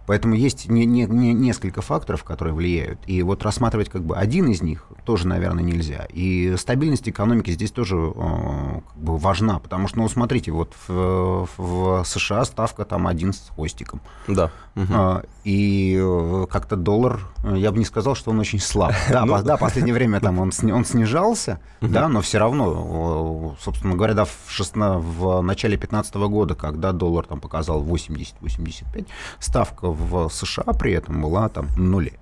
Поэтому 0.05 0.33
есть 0.35 0.69
не- 0.69 0.85
не- 0.85 1.05
не- 1.05 1.33
несколько 1.33 1.81
факторов, 1.81 2.23
которые 2.23 2.53
влияют. 2.53 2.99
И 3.05 3.21
вот 3.23 3.43
рассматривать 3.43 3.89
как 3.89 4.03
бы 4.03 4.15
один 4.15 4.47
из 4.47 4.61
них 4.61 4.87
тоже, 5.05 5.27
наверное, 5.27 5.63
нельзя. 5.63 6.05
И 6.13 6.55
стабильность 6.57 7.07
экономики 7.09 7.51
здесь 7.51 7.71
тоже 7.71 7.95
э, 7.97 8.79
как 8.87 8.97
бы 8.97 9.17
важна, 9.17 9.59
потому 9.59 9.87
что, 9.87 9.97
ну, 9.99 10.07
смотрите, 10.09 10.51
вот 10.51 10.73
в, 10.87 11.47
в 11.57 12.03
США 12.05 12.45
ставка 12.45 12.85
там 12.85 13.07
один 13.07 13.33
с 13.33 13.49
хвостиком. 13.53 13.99
Да. 14.27 14.51
А, 14.75 15.23
И 15.43 15.97
э, 15.99 16.45
как-то 16.49 16.75
доллар, 16.75 17.19
э, 17.43 17.55
я 17.57 17.71
бы 17.71 17.77
не 17.79 17.85
сказал, 17.85 18.15
что 18.15 18.31
он 18.31 18.39
очень 18.39 18.59
слаб. 18.59 18.93
Да, 19.09 19.25
Ну, 19.25 19.33
по- 19.37 19.41
да, 19.43 19.57
последнее 19.57 19.93
время 19.93 20.19
там 20.21 20.39
он, 20.39 20.51
он 20.71 20.85
снижался, 20.85 21.59
да, 21.81 22.07
но 22.07 22.21
все 22.21 22.37
равно, 22.37 23.55
собственно 23.59 23.95
говоря, 23.95 24.13
да, 24.13 24.25
в, 24.25 24.31
шестна- 24.49 24.97
в 24.99 25.41
начале 25.41 25.77
2015 25.89 26.15
года, 26.15 26.55
когда 26.55 26.91
доллар 26.91 27.25
там 27.25 27.39
показал 27.39 27.83
80-85, 27.83 29.07
ставка 29.39 29.89
в 29.89 30.29
США 30.29 30.73
при 30.73 30.93
этом 30.93 31.21
была 31.21 31.49
там 31.49 31.67
нуле. 31.77 32.13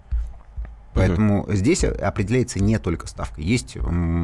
Поэтому 0.96 1.46
здесь 1.50 1.84
определяется 1.84 2.60
не 2.60 2.80
только 2.80 3.08
ставка. 3.08 3.42
Есть 3.42 3.78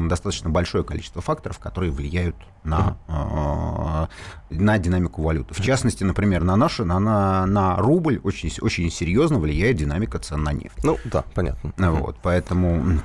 достаточно 0.08 0.48
большое 0.48 0.84
количество 0.84 1.20
факторов, 1.20 1.58
которые 1.58 1.92
влияют 1.92 2.34
на, 2.64 2.96
э, 3.08 4.54
на 4.54 4.78
динамику 4.78 5.22
валюты. 5.22 5.52
В 5.52 5.60
частности, 5.60 6.02
например, 6.02 6.44
на, 6.44 6.56
наши, 6.56 6.84
на, 6.84 6.98
на, 6.98 7.44
на 7.44 7.76
рубль 7.76 8.20
очень, 8.24 8.50
очень 8.62 8.90
серьезно 8.90 9.38
влияет 9.38 9.76
динамика 9.76 10.18
цен 10.18 10.42
на 10.42 10.52
нефть. 10.52 10.82
Ну, 10.82 10.98
да, 11.04 11.24
понятно. 11.34 11.72
Вот, 11.76 12.16
поэтому 12.22 13.00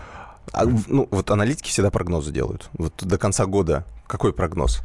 А, 0.54 0.66
ну, 0.88 1.08
вот 1.12 1.30
аналитики 1.32 1.70
всегда 1.70 1.92
прогнозы 1.92 2.32
делают. 2.32 2.70
Вот 2.74 2.94
до 3.02 3.18
конца 3.18 3.46
года 3.46 3.86
какой 4.08 4.34
прогноз? 4.34 4.82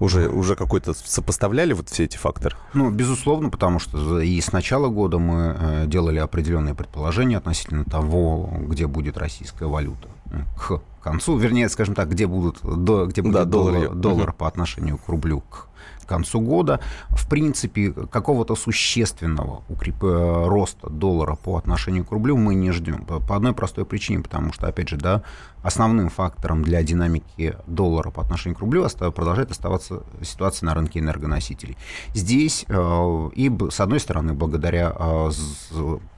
Уже, 0.00 0.28
уже 0.28 0.56
какой-то 0.56 0.94
сопоставляли 0.94 1.72
вот 1.72 1.88
все 1.90 2.04
эти 2.04 2.16
факторы? 2.16 2.56
Ну, 2.72 2.90
безусловно, 2.90 3.50
потому 3.50 3.78
что 3.78 4.20
и 4.20 4.40
с 4.40 4.52
начала 4.52 4.88
года 4.88 5.18
мы 5.18 5.56
э, 5.58 5.84
делали 5.86 6.18
определенные 6.18 6.74
предположения 6.74 7.36
относительно 7.36 7.84
того, 7.84 8.50
где 8.60 8.86
будет 8.86 9.18
российская 9.18 9.66
валюта 9.66 10.08
э, 10.30 10.38
к 10.56 10.80
концу, 11.02 11.36
вернее, 11.36 11.68
скажем 11.68 11.94
так, 11.94 12.08
где 12.10 12.26
будут 12.26 12.60
до, 12.62 13.06
где 13.06 13.20
будет 13.22 13.34
Да, 13.34 13.44
доллар 13.44 13.90
доллар, 13.94 14.28
Мгм. 14.28 14.36
по 14.38 14.48
отношению 14.48 14.96
к 14.98 15.08
рублю 15.08 15.40
к 15.40 15.66
концу 16.06 16.40
года. 16.40 16.80
В 17.10 17.28
принципе, 17.28 17.92
какого-то 17.92 18.56
существенного 18.56 19.62
укреп... 19.68 20.02
э, 20.04 20.46
роста 20.46 20.90
доллара 20.90 21.36
по 21.36 21.56
отношению 21.56 22.04
к 22.04 22.12
рублю 22.12 22.36
мы 22.36 22.54
не 22.54 22.70
ждем. 22.72 23.04
По 23.04 23.36
одной 23.36 23.52
простой 23.52 23.84
причине, 23.84 24.22
потому 24.22 24.52
что, 24.52 24.66
опять 24.66 24.88
же, 24.88 24.96
да, 24.96 25.22
основным 25.64 26.10
фактором 26.10 26.62
для 26.62 26.82
динамики 26.82 27.56
доллара 27.66 28.10
по 28.10 28.22
отношению 28.22 28.56
к 28.56 28.60
рублю 28.60 28.86
продолжает 29.14 29.50
оставаться 29.50 30.02
ситуация 30.22 30.66
на 30.66 30.74
рынке 30.74 31.00
энергоносителей. 31.00 31.76
Здесь 32.12 32.66
э, 32.68 33.30
и 33.34 33.50
с 33.70 33.80
одной 33.80 33.98
стороны, 33.98 34.34
благодаря 34.34 34.94
э, 34.94 35.30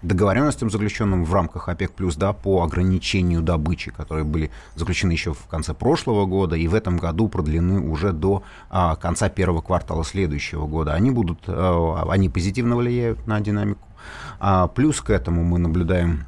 договоренностям, 0.02 0.68
заключенным 0.68 1.24
в 1.24 1.32
рамках 1.32 1.68
ОПЕК+, 1.68 1.92
да, 2.16 2.32
по 2.32 2.62
ограничению 2.62 3.40
добычи, 3.40 3.92
которые 3.92 4.24
были 4.24 4.50
заключены 4.74 5.12
еще 5.12 5.32
в 5.32 5.46
конце 5.46 5.74
прошлого 5.74 6.26
года 6.26 6.56
и 6.56 6.66
в 6.66 6.74
этом 6.74 6.96
году 6.96 7.28
продлены 7.28 7.80
уже 7.80 8.12
до 8.12 8.42
а, 8.68 8.96
конца 8.96 9.28
первого 9.28 9.60
квартала 9.60 10.04
следующего 10.04 10.66
года, 10.66 10.94
они 10.94 11.12
будут, 11.12 11.44
э, 11.46 11.94
они 12.08 12.28
позитивно 12.28 12.76
влияют 12.76 13.26
на 13.26 13.40
динамику. 13.40 13.86
А 14.40 14.66
плюс 14.66 15.00
к 15.00 15.10
этому 15.10 15.44
мы 15.44 15.58
наблюдаем 15.58 16.26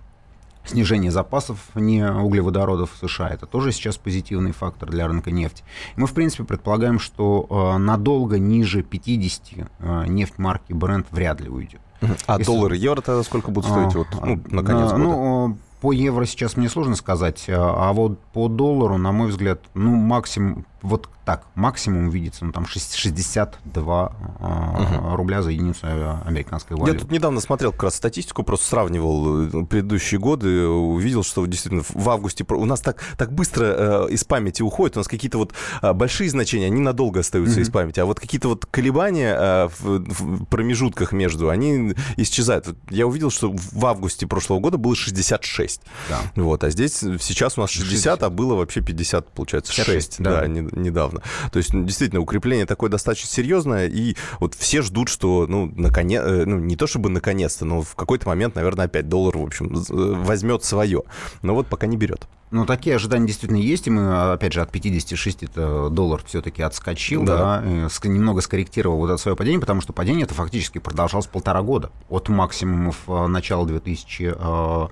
снижение 0.64 1.10
запасов 1.10 1.58
не 1.74 2.04
углеводородов 2.04 2.90
в 2.92 3.08
США. 3.08 3.30
Это 3.30 3.46
тоже 3.46 3.72
сейчас 3.72 3.96
позитивный 3.96 4.52
фактор 4.52 4.90
для 4.90 5.06
рынка 5.06 5.30
нефти. 5.30 5.64
Мы, 5.96 6.06
в 6.06 6.12
принципе, 6.12 6.44
предполагаем, 6.44 6.98
что 6.98 7.46
э, 7.74 7.78
надолго 7.78 8.38
ниже 8.38 8.82
50 8.82 9.42
э, 9.78 10.04
нефть 10.06 10.38
марки 10.38 10.72
Brent 10.72 11.06
вряд 11.10 11.40
ли 11.40 11.48
уйдет. 11.48 11.80
А 12.26 12.38
Если- 12.38 12.44
доллар 12.44 12.74
и 12.74 12.78
евро 12.78 13.00
тогда 13.00 13.22
сколько 13.22 13.50
будут 13.50 13.70
стоить 13.70 13.94
вот, 13.94 14.06
А, 14.20 14.26
ну, 14.26 14.40
на 14.50 14.62
конец 14.62 14.92
а, 14.92 14.96
года? 14.96 14.98
Ну, 14.98 15.50
э, 15.50 15.54
по 15.80 15.92
евро 15.92 16.24
сейчас 16.26 16.56
мне 16.56 16.68
сложно 16.68 16.96
сказать, 16.96 17.46
а 17.48 17.88
а 17.88 17.92
вот 17.92 18.18
по 18.32 18.48
доллару, 18.48 18.98
на 18.98 19.12
мой 19.12 19.28
взгляд, 19.28 19.60
ну, 19.74 19.94
максимум 19.94 20.64
вот 20.82 21.08
так, 21.24 21.44
максимум 21.54 22.08
видится, 22.08 22.46
ну, 22.46 22.52
там 22.52 22.66
62 22.66 24.06
угу. 24.06 25.16
рубля 25.16 25.42
за 25.42 25.50
единицу 25.50 25.86
американской 26.24 26.74
валюты. 26.74 26.96
Я 26.96 27.00
тут 27.00 27.10
недавно 27.10 27.40
смотрел 27.40 27.70
как 27.72 27.82
раз 27.82 27.96
статистику, 27.96 28.44
просто 28.44 28.66
сравнивал 28.66 29.44
э, 29.44 29.66
предыдущие 29.66 30.18
годы, 30.18 30.66
увидел, 30.66 31.22
что 31.22 31.44
действительно 31.44 31.84
в 31.86 32.08
августе 32.08 32.46
у 32.48 32.64
нас 32.64 32.80
так, 32.80 33.02
так 33.18 33.32
быстро 33.32 34.06
э, 34.06 34.10
из 34.10 34.24
памяти 34.24 34.62
уходит, 34.62 34.96
у 34.96 35.00
нас 35.00 35.08
какие-то 35.08 35.36
вот 35.36 35.52
э, 35.82 35.92
большие 35.92 36.30
значения, 36.30 36.66
они 36.66 36.80
надолго 36.80 37.20
остаются 37.20 37.56
угу. 37.56 37.62
из 37.62 37.70
памяти, 37.70 38.00
а 38.00 38.06
вот 38.06 38.20
какие-то 38.20 38.48
вот 38.48 38.64
колебания 38.64 39.36
э, 39.38 39.68
в, 39.78 39.98
в 39.98 40.44
промежутках 40.46 41.12
между, 41.12 41.50
они 41.50 41.94
исчезают. 42.16 42.74
Я 42.88 43.06
увидел, 43.06 43.30
что 43.30 43.52
в 43.54 43.84
августе 43.84 44.26
прошлого 44.26 44.60
года 44.60 44.78
было 44.78 44.96
66. 44.96 45.82
Да. 46.08 46.20
Вот, 46.36 46.64
а 46.64 46.70
здесь 46.70 46.92
сейчас 47.20 47.58
у 47.58 47.60
нас 47.60 47.70
60, 47.70 47.90
60. 47.90 48.22
а 48.22 48.30
было 48.30 48.54
вообще 48.54 48.80
50, 48.80 49.30
получается, 49.32 49.72
6, 49.72 49.86
6 49.86 50.16
да, 50.20 50.40
да 50.40 50.46
не, 50.46 50.67
недавно. 50.72 51.22
То 51.52 51.58
есть, 51.58 51.70
действительно, 51.72 52.20
укрепление 52.20 52.66
такое 52.66 52.90
достаточно 52.90 53.28
серьезное, 53.28 53.88
и 53.88 54.16
вот 54.40 54.54
все 54.54 54.82
ждут, 54.82 55.08
что, 55.08 55.46
ну, 55.48 55.72
наконец, 55.76 56.22
э, 56.24 56.44
ну, 56.46 56.58
не 56.58 56.76
то 56.76 56.86
чтобы 56.86 57.10
наконец-то, 57.10 57.64
но 57.64 57.82
в 57.82 57.94
какой-то 57.94 58.28
момент, 58.28 58.54
наверное, 58.54 58.86
опять 58.86 59.08
доллар, 59.08 59.36
в 59.36 59.42
общем, 59.42 59.68
возьмет 60.24 60.64
свое. 60.64 61.02
Но 61.42 61.54
вот 61.54 61.66
пока 61.66 61.86
не 61.86 61.96
берет. 61.96 62.26
Ну, 62.50 62.64
такие 62.66 62.96
ожидания 62.96 63.26
действительно 63.26 63.58
есть, 63.58 63.86
и 63.86 63.90
мы, 63.90 64.32
опять 64.32 64.52
же, 64.52 64.62
от 64.62 64.70
56 64.70 65.42
это 65.42 65.90
доллар 65.90 66.22
все-таки 66.24 66.62
отскочил, 66.62 67.24
да, 67.24 67.62
да 67.62 67.88
немного 68.08 68.40
скорректировал 68.40 68.98
вот 68.98 69.10
это 69.10 69.18
свое 69.18 69.36
падение, 69.36 69.60
потому 69.60 69.80
что 69.80 69.92
падение 69.92 70.24
это 70.24 70.34
фактически 70.34 70.78
продолжалось 70.78 71.26
полтора 71.26 71.62
года, 71.62 71.90
от 72.08 72.28
максимумов 72.28 72.96
э, 73.06 73.26
начала 73.26 73.66
2000, 73.66 74.34
э, 74.34 74.88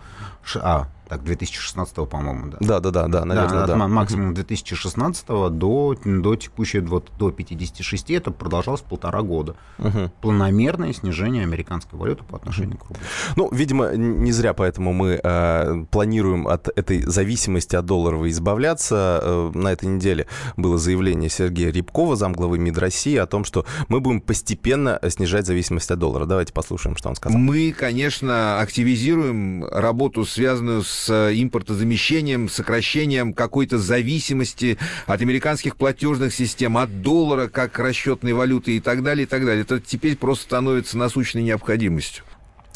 а, 0.56 0.88
так, 1.08 1.22
2016, 1.22 1.94
по-моему, 2.08 2.50
да. 2.50 2.58
Да, 2.60 2.80
да, 2.80 2.90
да, 2.90 3.08
да, 3.08 3.24
наверное, 3.24 3.66
да. 3.66 3.76
да. 3.76 3.88
Максимум 3.88 4.34
2016 4.34 5.26
до, 5.26 5.96
до 6.04 6.36
текущей, 6.36 6.80
вот 6.80 7.10
до 7.18 7.30
56, 7.30 8.10
это 8.10 8.30
продолжалось 8.32 8.80
полтора 8.80 9.22
года. 9.22 9.54
Угу. 9.78 10.10
Планомерное 10.20 10.92
снижение 10.92 11.44
американской 11.44 11.98
валюты 11.98 12.24
по 12.24 12.36
отношению 12.36 12.78
к 12.78 12.86
рублю. 12.88 13.02
Ну, 13.36 13.48
видимо, 13.52 13.94
не 13.94 14.32
зря 14.32 14.52
поэтому 14.52 14.92
мы 14.92 15.20
э, 15.22 15.84
планируем 15.90 16.48
от 16.48 16.68
этой 16.76 17.02
зависимости 17.02 17.45
от 17.46 17.86
долларовой 17.86 18.30
избавляться. 18.30 19.20
Э, 19.22 19.50
на 19.54 19.72
этой 19.72 19.86
неделе 19.86 20.26
было 20.56 20.78
заявление 20.78 21.30
Сергея 21.30 21.70
Рябкова, 21.70 22.16
замглавы 22.16 22.58
МИД 22.58 22.78
России, 22.78 23.16
о 23.16 23.26
том, 23.26 23.44
что 23.44 23.64
мы 23.88 24.00
будем 24.00 24.20
постепенно 24.20 24.98
снижать 25.08 25.46
зависимость 25.46 25.90
от 25.90 25.98
доллара. 25.98 26.26
Давайте 26.26 26.52
послушаем, 26.52 26.96
что 26.96 27.08
он 27.08 27.16
сказал. 27.16 27.38
Мы, 27.38 27.72
конечно, 27.72 28.60
активизируем 28.60 29.64
работу, 29.66 30.24
связанную 30.24 30.82
с 30.82 30.96
с 31.06 31.10
э, 31.10 31.34
импортозамещением, 31.34 32.48
сокращением 32.48 33.32
какой-то 33.32 33.78
зависимости 33.78 34.78
от 35.06 35.20
американских 35.20 35.76
платежных 35.76 36.34
систем, 36.34 36.76
от 36.78 37.02
доллара 37.02 37.48
как 37.48 37.78
расчетной 37.78 38.32
валюты 38.32 38.76
и 38.76 38.80
так 38.80 39.02
далее, 39.02 39.24
и 39.24 39.26
так 39.26 39.44
далее. 39.44 39.62
Это 39.62 39.80
теперь 39.80 40.16
просто 40.16 40.44
становится 40.44 40.98
насущной 40.98 41.42
необходимостью. 41.42 42.24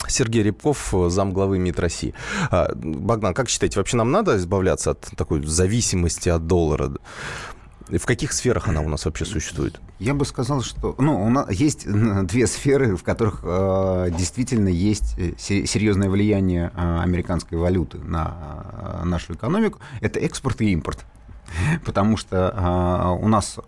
Сергей 0.09 0.43
Рябков, 0.43 0.93
замглавы 1.09 1.59
МИД 1.59 1.79
России. 1.81 2.15
А, 2.51 2.73
Богдан, 2.75 3.35
как 3.35 3.49
считаете, 3.49 3.79
вообще 3.79 3.97
нам 3.97 4.11
надо 4.11 4.37
избавляться 4.37 4.93
от 4.93 5.01
такой 5.17 5.45
зависимости 5.45 6.29
от 6.29 6.47
доллара? 6.47 6.93
В 7.89 8.07
каких 8.07 8.33
сферах 8.33 8.69
она 8.69 8.83
у 8.83 8.89
нас 8.89 9.05
вообще 9.05 9.25
существует? 9.25 9.81
Я 9.99 10.15
бы 10.15 10.25
сказал, 10.25 10.63
что 10.63 10.95
ну, 10.99 11.25
у 11.25 11.29
нас 11.29 11.51
есть 11.51 11.87
две 11.87 12.47
сферы, 12.47 12.97
в 12.97 13.03
которых 13.03 13.41
э, 13.43 14.11
действительно 14.17 14.69
есть 14.69 15.19
э, 15.19 15.33
серьезное 15.39 16.09
влияние 16.09 16.71
э, 16.75 17.01
американской 17.01 17.59
валюты 17.59 17.99
на 17.99 18.65
э, 18.73 19.05
нашу 19.05 19.35
экономику. 19.35 19.81
Это 20.01 20.21
экспорт 20.21 20.61
и 20.61 20.71
импорт. 20.73 21.05
потому 21.85 22.17
что 22.17 22.53
а, 22.55 23.13
у 23.13 23.29
нас 23.29 23.59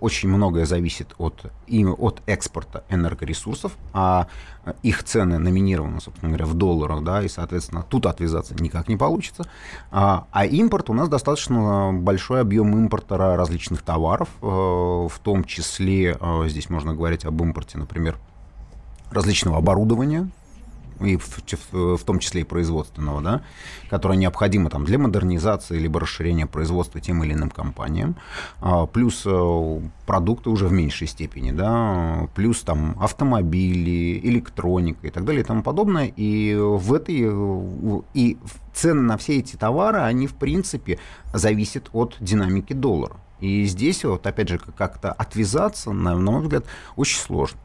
очень 0.00 0.28
многое 0.28 0.66
зависит 0.66 1.14
от, 1.18 1.46
от 1.68 2.22
экспорта 2.26 2.84
энергоресурсов, 2.88 3.76
а 3.92 4.26
их 4.82 5.02
цены 5.04 5.38
номинированы, 5.38 6.00
собственно 6.00 6.30
говоря, 6.30 6.46
в 6.46 6.54
долларах, 6.54 7.02
да, 7.02 7.22
и, 7.22 7.28
соответственно, 7.28 7.84
тут 7.88 8.06
отвязаться 8.06 8.54
никак 8.54 8.88
не 8.88 8.96
получится. 8.96 9.44
А, 9.90 10.26
а 10.32 10.44
импорт, 10.44 10.90
у 10.90 10.94
нас 10.94 11.08
достаточно 11.08 11.92
большой 11.92 12.40
объем 12.40 12.76
импорта 12.76 13.16
различных 13.16 13.82
товаров, 13.82 14.28
э, 14.42 14.46
в 14.46 15.18
том 15.22 15.44
числе, 15.44 16.16
э, 16.20 16.44
здесь 16.48 16.68
можно 16.68 16.94
говорить 16.94 17.24
об 17.24 17.40
импорте, 17.42 17.78
например, 17.78 18.18
различного 19.10 19.58
оборудования, 19.58 20.28
и 21.00 21.16
в, 21.16 21.28
в, 21.72 21.96
в 21.96 22.04
том 22.04 22.18
числе 22.18 22.42
и 22.42 22.44
производственного, 22.44 23.20
да, 23.20 23.42
которое 23.88 24.16
необходимо 24.16 24.70
там, 24.70 24.84
для 24.84 24.98
модернизации 24.98 25.78
либо 25.78 26.00
расширения 26.00 26.46
производства 26.46 27.00
тем 27.00 27.24
или 27.24 27.32
иным 27.32 27.50
компаниям, 27.50 28.16
а, 28.60 28.86
плюс 28.86 29.22
а, 29.26 29.80
продукты 30.06 30.50
уже 30.50 30.66
в 30.66 30.72
меньшей 30.72 31.06
степени, 31.06 31.50
да, 31.52 32.28
плюс 32.34 32.62
там 32.62 32.96
автомобили, 33.00 34.20
электроника 34.24 35.06
и 35.06 35.10
так 35.10 35.24
далее 35.24 35.42
и 35.42 35.46
тому 35.46 35.62
подобное. 35.62 36.12
И 36.16 36.54
в 36.56 36.92
этой 36.94 37.30
и 38.14 38.38
цены 38.74 39.02
на 39.02 39.16
все 39.16 39.38
эти 39.38 39.56
товары, 39.56 40.00
они 40.00 40.26
в 40.26 40.34
принципе 40.34 40.98
зависят 41.32 41.90
от 41.92 42.16
динамики 42.20 42.72
доллара. 42.72 43.16
И 43.40 43.64
здесь 43.64 44.04
вот, 44.04 44.26
опять 44.26 44.48
же, 44.48 44.58
как-то 44.58 45.12
отвязаться, 45.12 45.92
на, 45.92 46.16
на 46.16 46.30
мой 46.30 46.42
взгляд, 46.42 46.64
очень 46.96 47.18
сложно. 47.18 47.58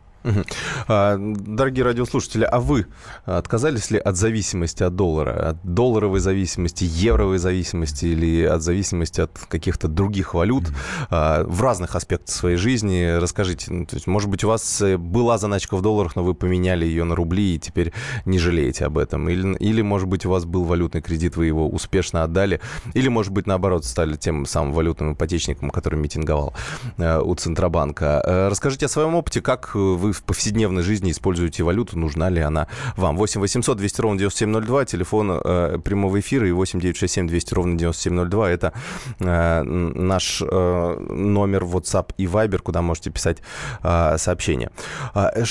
А, 0.88 1.18
дорогие 1.20 1.84
радиослушатели, 1.86 2.44
а 2.44 2.60
вы 2.60 2.88
отказались 3.26 3.92
ли 3.92 4.00
от 4.00 4.16
зависимости 4.16 4.84
от 4.84 4.96
доллара? 4.96 5.50
От 5.50 5.58
долларовой 5.64 6.20
зависимости, 6.20 6.84
евровой 6.84 7.38
зависимости 7.38 8.06
или 8.06 8.44
от 8.44 8.62
зависимости 8.62 9.22
от 9.22 9.38
каких-то 9.48 9.88
других 9.88 10.34
валют 10.34 10.66
а, 11.10 11.44
в 11.44 11.62
разных 11.62 11.96
аспектах 11.96 12.34
своей 12.34 12.58
жизни? 12.58 13.18
Расскажите. 13.20 13.72
Ну, 13.72 13.86
то 13.86 13.96
есть, 13.96 14.08
может 14.08 14.30
быть, 14.30 14.44
у 14.44 14.48
вас 14.48 14.82
э, 14.82 14.98
была 14.98 15.38
заначка 15.38 15.78
в 15.78 15.82
долларах, 15.82 16.16
но 16.16 16.24
вы 16.24 16.34
поменяли 16.34 16.86
ее 16.86 17.04
на 17.04 17.16
рубли 17.16 17.56
и 17.56 17.60
теперь 17.60 17.94
не 18.26 18.40
жалеете 18.40 18.86
об 18.86 18.98
этом? 18.98 19.30
Или, 19.30 19.56
или 19.58 19.82
может 19.82 20.08
быть, 20.08 20.26
у 20.26 20.30
вас 20.30 20.46
был 20.46 20.64
валютный 20.64 21.02
кредит, 21.02 21.38
вы 21.38 21.46
его 21.46 21.68
успешно 21.68 22.24
отдали? 22.24 22.62
Или, 22.94 23.10
может 23.10 23.32
быть, 23.32 23.48
наоборот, 23.48 23.86
стали 23.86 24.16
тем 24.16 24.46
самым 24.46 24.74
валютным 24.74 25.14
ипотечником, 25.14 25.70
который 25.70 26.00
митинговал 26.00 26.54
э, 26.98 27.20
у 27.20 27.36
Центробанка? 27.36 28.24
Э, 28.26 28.48
расскажите 28.50 28.88
о 28.88 28.90
своем 28.90 29.16
опыте, 29.16 29.42
как 29.42 29.76
вы 29.76 30.15
в 30.16 30.24
повседневной 30.24 30.82
жизни 30.84 31.12
используете 31.12 31.64
валюту, 31.64 31.98
нужна 32.00 32.30
ли 32.30 32.42
она 32.42 32.68
вам. 32.98 33.18
8 33.18 33.42
800 33.42 33.78
200 33.78 34.02
ровно 34.02 34.20
9702, 34.20 34.86
телефон 34.86 35.32
э, 35.44 35.78
прямого 35.84 36.20
эфира 36.20 36.48
и 36.48 36.52
8 36.52 36.80
967 36.80 37.28
200 37.28 37.54
ровно 37.54 37.78
9702. 37.78 38.50
Это 38.50 38.74
э, 39.20 39.64
наш 39.64 40.42
э, 40.42 40.46
номер 41.10 41.64
WhatsApp 41.64 42.14
и 42.18 42.26
Viber, 42.26 42.60
куда 42.60 42.82
можете 42.82 43.12
писать 43.12 43.38
э, 43.84 44.18
сообщения. 44.18 44.72
А, 45.14 45.32
э, 45.36 45.44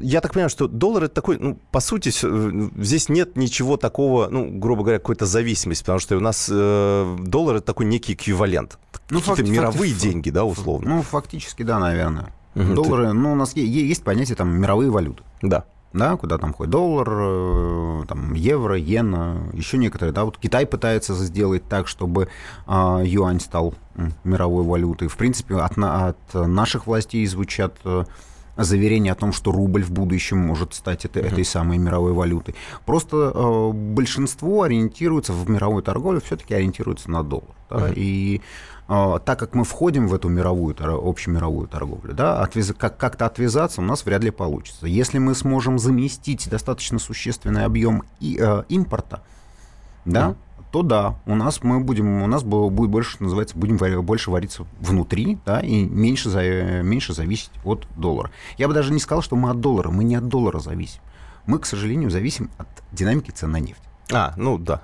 я 0.00 0.20
так 0.20 0.32
понимаю, 0.32 0.50
что 0.50 0.68
доллар 0.68 1.04
это 1.04 1.14
такой, 1.14 1.38
ну, 1.38 1.58
по 1.70 1.80
сути, 1.80 2.12
э, 2.22 2.68
здесь 2.82 3.08
нет 3.08 3.36
ничего 3.36 3.76
такого, 3.76 4.28
ну, 4.30 4.48
грубо 4.50 4.82
говоря, 4.82 4.98
какой-то 4.98 5.26
зависимости, 5.26 5.82
потому 5.82 5.98
что 5.98 6.16
у 6.16 6.20
нас 6.20 6.48
э, 6.52 7.16
доллар 7.20 7.56
это 7.56 7.66
такой 7.66 7.86
некий 7.86 8.12
эквивалент. 8.14 8.78
Ну, 9.10 9.20
Какие-то 9.20 9.44
мировые 9.50 9.92
факти- 9.92 10.00
деньги, 10.02 10.30
да, 10.30 10.44
условно. 10.44 10.96
Ну, 10.96 11.02
фактически, 11.02 11.62
да, 11.62 11.78
наверное. 11.78 12.32
Угу, 12.54 12.74
Доллары, 12.74 13.08
ты... 13.08 13.12
ну, 13.12 13.32
у 13.32 13.34
нас 13.34 13.56
есть, 13.56 14.04
понятие 14.04 14.36
там 14.36 14.50
мировые 14.50 14.90
валюты. 14.90 15.22
Да. 15.40 15.64
Да, 15.92 16.16
куда 16.16 16.38
там 16.38 16.54
ходит 16.54 16.70
доллар, 16.70 17.08
э, 17.10 18.04
там, 18.08 18.32
евро, 18.32 18.80
иена, 18.80 19.42
еще 19.52 19.76
некоторые. 19.76 20.14
Да, 20.14 20.24
вот 20.24 20.38
Китай 20.38 20.64
пытается 20.64 21.14
сделать 21.14 21.68
так, 21.68 21.86
чтобы 21.86 22.28
э, 22.66 23.02
юань 23.04 23.40
стал 23.40 23.74
мировой 24.24 24.64
валютой. 24.64 25.08
В 25.08 25.16
принципе, 25.18 25.56
от, 25.56 25.76
от 25.76 26.34
наших 26.34 26.86
властей 26.86 27.26
звучат 27.26 27.76
э, 28.56 28.62
заверения 28.64 29.12
о 29.12 29.14
том, 29.14 29.32
что 29.32 29.52
рубль 29.52 29.82
в 29.82 29.90
будущем 29.90 30.38
может 30.38 30.74
стать 30.74 31.04
это, 31.04 31.20
uh-huh. 31.20 31.32
этой 31.32 31.44
самой 31.44 31.78
мировой 31.78 32.12
валютой. 32.12 32.54
Просто 32.86 33.32
э, 33.34 33.72
большинство 33.72 34.62
ориентируется 34.62 35.32
в 35.32 35.48
мировую 35.48 35.82
торговлю, 35.82 36.20
все-таки 36.20 36.54
ориентируется 36.54 37.10
на 37.10 37.22
доллар. 37.22 37.54
Да, 37.70 37.88
uh-huh. 37.88 37.94
И 37.96 38.40
а, 38.88 39.20
так 39.20 39.38
как 39.38 39.54
мы 39.54 39.64
входим 39.64 40.06
в 40.06 40.14
эту 40.14 40.28
мировую, 40.28 40.76
общемировую 40.78 41.66
торговлю, 41.66 42.12
да, 42.12 42.42
отвяз, 42.42 42.74
как, 42.76 42.98
как-то 42.98 43.24
отвязаться 43.24 43.80
у 43.80 43.84
нас 43.84 44.04
вряд 44.04 44.22
ли 44.22 44.30
получится. 44.30 44.86
Если 44.86 45.18
мы 45.18 45.34
сможем 45.34 45.78
заместить 45.78 46.48
достаточно 46.50 46.98
существенный 46.98 47.64
объем 47.64 48.02
и, 48.20 48.38
э, 48.38 48.64
импорта, 48.68 49.22
да, 50.04 50.30
mm 50.30 50.36
то 50.72 50.82
да, 50.82 51.16
у 51.26 51.34
нас 51.34 51.62
мы 51.62 51.80
будем, 51.80 52.22
у 52.22 52.26
нас 52.26 52.42
будет 52.42 52.88
больше, 52.88 53.18
называется, 53.20 53.56
будем 53.58 53.76
больше 54.02 54.30
вариться 54.30 54.64
внутри, 54.80 55.38
да, 55.44 55.60
и 55.60 55.84
меньше, 55.84 56.30
за, 56.30 56.82
меньше 56.82 57.12
зависеть 57.12 57.52
от 57.62 57.86
доллара. 57.96 58.30
Я 58.56 58.68
бы 58.68 58.74
даже 58.74 58.90
не 58.90 58.98
сказал, 58.98 59.20
что 59.20 59.36
мы 59.36 59.50
от 59.50 59.60
доллара, 59.60 59.90
мы 59.90 60.02
не 60.02 60.16
от 60.16 60.28
доллара 60.28 60.60
зависим. 60.60 61.02
Мы, 61.44 61.58
к 61.58 61.66
сожалению, 61.66 62.10
зависим 62.10 62.50
от 62.56 62.68
динамики 62.90 63.30
цен 63.30 63.50
на 63.50 63.60
нефть. 63.60 63.82
А, 64.10 64.32
ну 64.36 64.56
да. 64.56 64.80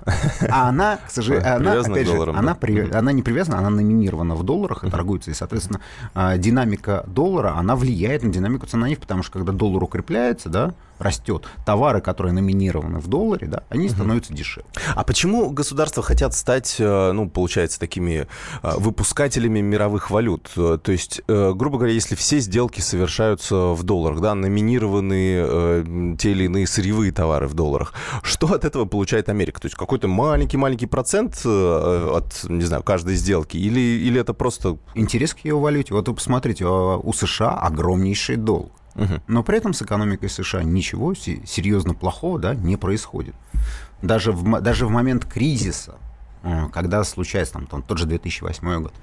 А 0.49 0.69
она, 0.69 0.97
к 0.97 1.09
сожалению, 1.09 1.55
она, 1.55 1.79
опять 1.79 2.07
же, 2.07 2.13
долларам, 2.13 2.37
она, 2.37 2.53
да. 2.53 2.59
при, 2.59 2.91
она 2.91 3.11
не 3.11 3.23
привязана, 3.23 3.57
она 3.57 3.71
номинирована 3.71 4.35
в 4.35 4.43
долларах 4.43 4.83
и 4.83 4.89
торгуется. 4.91 5.31
И, 5.31 5.33
соответственно, 5.33 5.81
а, 6.13 6.37
динамика 6.37 7.03
доллара, 7.07 7.55
она 7.55 7.75
влияет 7.75 8.21
на 8.21 8.31
динамику 8.31 8.67
цен 8.67 8.79
на 8.81 8.89
нефть, 8.89 9.01
потому 9.01 9.23
что 9.23 9.33
когда 9.33 9.51
доллар 9.51 9.83
укрепляется, 9.83 10.49
да, 10.49 10.73
растет, 10.99 11.47
товары, 11.65 12.01
которые 12.01 12.33
номинированы 12.33 12.99
в 12.99 13.07
долларе, 13.07 13.47
да, 13.47 13.63
они 13.69 13.87
угу. 13.87 13.95
становятся 13.95 14.33
дешевле. 14.33 14.69
А 14.95 15.03
почему 15.03 15.49
государства 15.49 16.03
хотят 16.03 16.33
стать, 16.33 16.75
э, 16.79 17.11
ну, 17.11 17.29
получается, 17.29 17.79
такими 17.79 18.27
э, 18.61 18.71
выпускателями 18.77 19.61
мировых 19.61 20.11
валют? 20.11 20.51
Э, 20.57 20.77
то 20.81 20.91
есть, 20.91 21.21
грубо 21.27 21.77
говоря, 21.77 21.93
если 21.93 22.15
все 22.15 22.39
сделки 22.39 22.81
совершаются 22.81 23.55
в 23.55 23.83
долларах, 23.83 24.19
да, 24.21 24.35
номинированные 24.35 26.17
те 26.17 26.31
или 26.31 26.45
иные 26.45 26.67
сырьевые 26.67 27.11
товары 27.11 27.47
в 27.47 27.53
долларах, 27.53 27.93
что 28.23 28.47
от 28.53 28.65
этого 28.65 28.85
получает 28.85 29.29
Америка? 29.29 29.61
То 29.61 29.67
есть 29.67 29.75
какой-то 29.75 30.07
маленький-маленький 30.07 30.87
процент 30.87 31.45
от, 31.45 32.43
не 32.43 32.63
знаю, 32.63 32.83
каждой 32.83 33.15
сделки? 33.15 33.57
Или, 33.57 33.79
или 33.79 34.19
это 34.19 34.33
просто... 34.33 34.77
Интерес 34.95 35.33
к 35.33 35.39
ее 35.39 35.57
валюте. 35.57 35.93
Вот 35.93 36.07
вы 36.07 36.15
посмотрите, 36.15 36.65
у 36.65 37.13
США 37.13 37.51
огромнейший 37.51 38.35
долг. 38.35 38.71
Но 39.27 39.43
при 39.43 39.57
этом 39.57 39.73
с 39.73 39.81
экономикой 39.81 40.29
США 40.29 40.63
ничего 40.63 41.13
серьезно 41.13 41.93
плохого 41.93 42.39
да, 42.39 42.55
не 42.55 42.75
происходит. 42.75 43.35
Даже 44.01 44.31
в, 44.31 44.61
даже 44.61 44.85
в 44.85 44.89
момент 44.89 45.25
кризиса, 45.25 45.95
э, 46.43 46.67
когда 46.73 47.03
случается 47.03 47.53
там, 47.53 47.67
там, 47.67 47.81
тот 47.81 47.97
же 47.97 48.05
2008 48.05 48.81
год, 48.83 48.93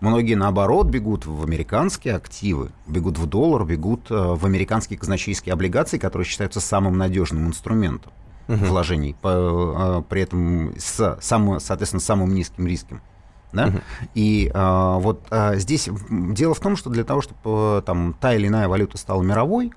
многие, 0.00 0.34
наоборот, 0.34 0.88
бегут 0.88 1.26
в 1.26 1.44
американские 1.44 2.14
активы, 2.14 2.70
бегут 2.86 3.18
в 3.18 3.26
доллар, 3.26 3.64
бегут 3.64 4.10
э, 4.10 4.14
в 4.14 4.46
американские 4.46 4.98
казначейские 4.98 5.52
облигации, 5.52 5.98
которые 5.98 6.26
считаются 6.26 6.60
самым 6.60 6.96
надежным 6.96 7.46
инструментом 7.46 8.12
угу. 8.48 8.64
вложений, 8.64 9.16
по, 9.20 9.28
э, 9.28 10.02
при 10.08 10.22
этом 10.22 10.74
с, 10.78 11.18
самым, 11.20 11.60
соответственно, 11.60 12.00
самым 12.00 12.34
низким 12.34 12.66
риском. 12.66 13.00
Да? 13.52 13.68
Угу. 13.68 13.80
И 14.14 14.50
а, 14.54 14.98
вот 14.98 15.22
а, 15.30 15.56
здесь 15.56 15.88
дело 16.10 16.54
в 16.54 16.60
том, 16.60 16.76
что 16.76 16.90
для 16.90 17.04
того, 17.04 17.22
чтобы 17.22 17.82
там, 17.86 18.14
та 18.20 18.34
или 18.34 18.48
иная 18.48 18.68
валюта 18.68 18.98
стала 18.98 19.22
мировой, 19.22 19.72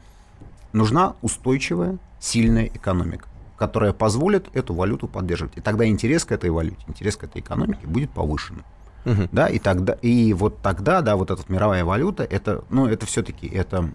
нужна 0.74 1.16
устойчивая, 1.22 1.98
сильная 2.20 2.66
экономика, 2.66 3.28
которая 3.58 3.94
позволит 3.94 4.48
эту 4.56 4.74
валюту 4.74 5.08
поддерживать. 5.08 5.58
И 5.58 5.62
тогда 5.62 5.88
интерес 5.88 6.26
к 6.26 6.32
этой 6.32 6.50
валюте, 6.50 6.84
интерес 6.88 7.16
к 7.16 7.24
этой 7.24 7.42
экономике 7.42 7.88
будет 7.88 8.10
повышен. 8.12 8.64
Угу. 9.06 9.30
Да, 9.32 9.48
и 9.48 9.60
тогда, 9.60 9.94
и 9.94 10.34
вот 10.34 10.62
тогда, 10.62 11.02
да, 11.02 11.16
вот 11.16 11.32
эта 11.32 11.42
мировая 11.48 11.86
валюта, 11.86 12.24
это, 12.24 12.64
ну, 12.70 12.88
это 12.88 13.06
все-таки 13.06 13.48
это, 13.48 13.90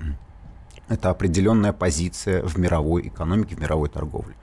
это 0.88 1.10
определенная 1.10 1.72
позиция 1.72 2.42
в 2.42 2.58
мировой 2.58 3.08
экономике, 3.08 3.54
в 3.54 3.60
мировой 3.60 3.88
торговле. 3.88 4.34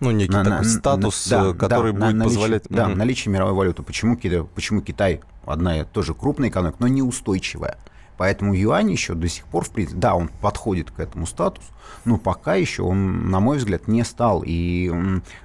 Ну, 0.00 0.10
некий 0.10 0.32
на, 0.32 0.44
такой 0.44 0.66
на, 0.66 0.72
статус, 0.72 1.30
на, 1.30 1.54
который 1.54 1.92
да, 1.92 2.06
будет 2.06 2.16
на, 2.16 2.24
позволять... 2.24 2.64
Да, 2.68 2.88
угу. 2.88 2.96
наличие 2.96 3.32
мировой 3.32 3.54
валюты. 3.54 3.82
Почему, 3.82 4.18
почему 4.54 4.82
Китай 4.82 5.20
одна 5.44 5.84
тоже 5.84 6.14
крупная 6.14 6.50
экономика, 6.50 6.76
но 6.80 6.88
неустойчивая? 6.88 7.78
Поэтому 8.16 8.54
юань 8.54 8.90
еще 8.90 9.14
до 9.14 9.28
сих 9.28 9.44
пор, 9.46 9.64
в 9.64 9.70
принципе, 9.70 9.98
да, 9.98 10.14
он 10.14 10.28
подходит 10.40 10.90
к 10.90 11.00
этому 11.00 11.26
статусу, 11.26 11.68
но 12.04 12.18
пока 12.18 12.54
еще 12.54 12.82
он, 12.82 13.30
на 13.30 13.40
мой 13.40 13.58
взгляд, 13.58 13.88
не 13.88 14.04
стал. 14.04 14.42
И 14.46 14.92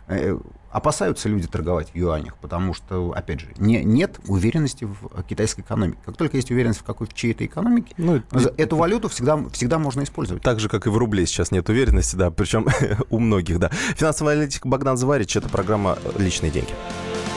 э, 0.07 0.37
опасаются 0.71 1.27
люди 1.29 1.47
торговать 1.47 1.89
в 1.91 1.95
юанях, 1.95 2.37
потому 2.37 2.73
что, 2.73 3.11
опять 3.11 3.41
же, 3.41 3.47
не, 3.57 3.83
нет 3.83 4.19
уверенности 4.27 4.85
в 4.85 5.23
китайской 5.23 5.61
экономике. 5.61 5.99
Как 6.05 6.17
только 6.17 6.37
есть 6.37 6.49
уверенность 6.49 6.79
в 6.79 6.83
какой-то 6.83 7.13
чьей-то 7.13 7.45
экономике, 7.45 7.93
ну, 7.97 8.21
эту 8.57 8.77
валюту 8.77 9.09
всегда, 9.09 9.37
всегда 9.49 9.79
можно 9.79 10.03
использовать. 10.03 10.43
Так 10.43 10.59
же, 10.59 10.69
как 10.69 10.87
и 10.87 10.89
в 10.89 10.97
рубле 10.97 11.25
сейчас 11.25 11.51
нет 11.51 11.67
уверенности, 11.69 12.15
да, 12.15 12.31
причем 12.31 12.67
у 13.09 13.19
многих, 13.19 13.59
да. 13.59 13.69
Финансовый 13.69 14.33
аналитик 14.33 14.65
Богдан 14.65 14.97
Зварич, 14.97 15.35
это 15.35 15.49
программа 15.49 15.97
«Личные 16.17 16.51
деньги». 16.51 16.71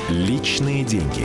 «Личные 0.08 0.84
деньги». 0.84 1.24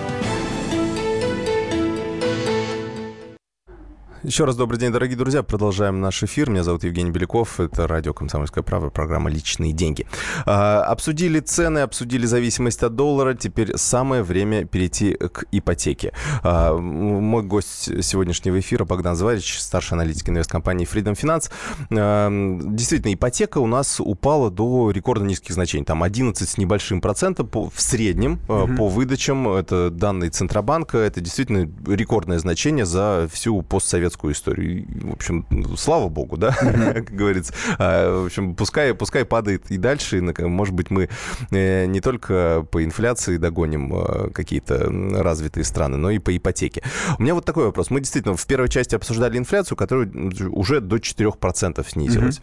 Еще 4.31 4.45
раз 4.45 4.55
добрый 4.55 4.79
день, 4.79 4.93
дорогие 4.93 5.17
друзья. 5.17 5.43
Продолжаем 5.43 5.99
наш 5.99 6.23
эфир. 6.23 6.49
Меня 6.49 6.63
зовут 6.63 6.85
Евгений 6.85 7.11
Беляков. 7.11 7.59
Это 7.59 7.85
радио 7.85 8.13
«Комсомольская 8.13 8.63
правда», 8.63 8.89
программа 8.89 9.29
«Личные 9.29 9.73
деньги». 9.73 10.07
А, 10.45 10.83
обсудили 10.83 11.41
цены, 11.41 11.79
обсудили 11.79 12.25
зависимость 12.25 12.81
от 12.81 12.95
доллара. 12.95 13.33
Теперь 13.33 13.75
самое 13.75 14.23
время 14.23 14.63
перейти 14.63 15.15
к 15.15 15.43
ипотеке. 15.51 16.13
А, 16.43 16.77
мой 16.77 17.43
гость 17.43 18.05
сегодняшнего 18.05 18.57
эфира 18.57 18.85
Богдан 18.85 19.17
Зварич, 19.17 19.59
старший 19.59 19.95
аналитик 19.95 20.29
инвесткомпании 20.29 20.87
Freedom 20.87 21.19
Finance. 21.19 21.51
А, 21.93 22.29
действительно, 22.73 23.13
ипотека 23.13 23.57
у 23.57 23.67
нас 23.67 23.99
упала 23.99 24.49
до 24.49 24.91
рекордно 24.91 25.25
низких 25.25 25.53
значений. 25.53 25.83
Там 25.83 26.03
11 26.03 26.47
с 26.47 26.57
небольшим 26.57 27.01
процентом 27.01 27.47
по, 27.47 27.69
в 27.69 27.81
среднем 27.81 28.39
mm-hmm. 28.47 28.77
по 28.77 28.87
выдачам. 28.87 29.49
Это 29.49 29.89
данные 29.89 30.29
Центробанка. 30.29 30.99
Это 30.99 31.19
действительно 31.19 31.69
рекордное 31.85 32.39
значение 32.39 32.85
за 32.85 33.27
всю 33.29 33.61
постсоветскую 33.61 34.20
советскую 34.21 34.33
историю. 34.33 34.85
В 35.01 35.13
общем, 35.13 35.45
слава 35.77 36.09
богу, 36.09 36.37
да, 36.37 36.51
как 36.93 37.11
говорится. 37.11 37.53
А, 37.77 38.21
в 38.23 38.25
общем, 38.25 38.55
пускай, 38.55 38.93
пускай 38.93 39.25
падает 39.25 39.71
и 39.71 39.77
дальше. 39.77 40.21
Может 40.21 40.73
быть, 40.73 40.91
мы 40.91 41.09
э, 41.51 41.85
не 41.85 42.01
только 42.01 42.65
по 42.71 42.83
инфляции 42.83 43.37
догоним 43.37 43.93
э, 43.93 44.29
какие-то 44.31 44.89
развитые 45.23 45.63
страны, 45.63 45.97
но 45.97 46.11
и 46.11 46.19
по 46.19 46.35
ипотеке. 46.35 46.83
У 47.17 47.23
меня 47.23 47.33
вот 47.33 47.45
такой 47.45 47.65
вопрос. 47.65 47.89
Мы 47.89 47.99
действительно 47.99 48.35
в 48.35 48.45
первой 48.45 48.69
части 48.69 48.95
обсуждали 48.95 49.37
инфляцию, 49.37 49.77
которая 49.77 50.09
уже 50.49 50.81
до 50.81 50.97
4% 50.97 51.85
снизилась. 51.89 52.41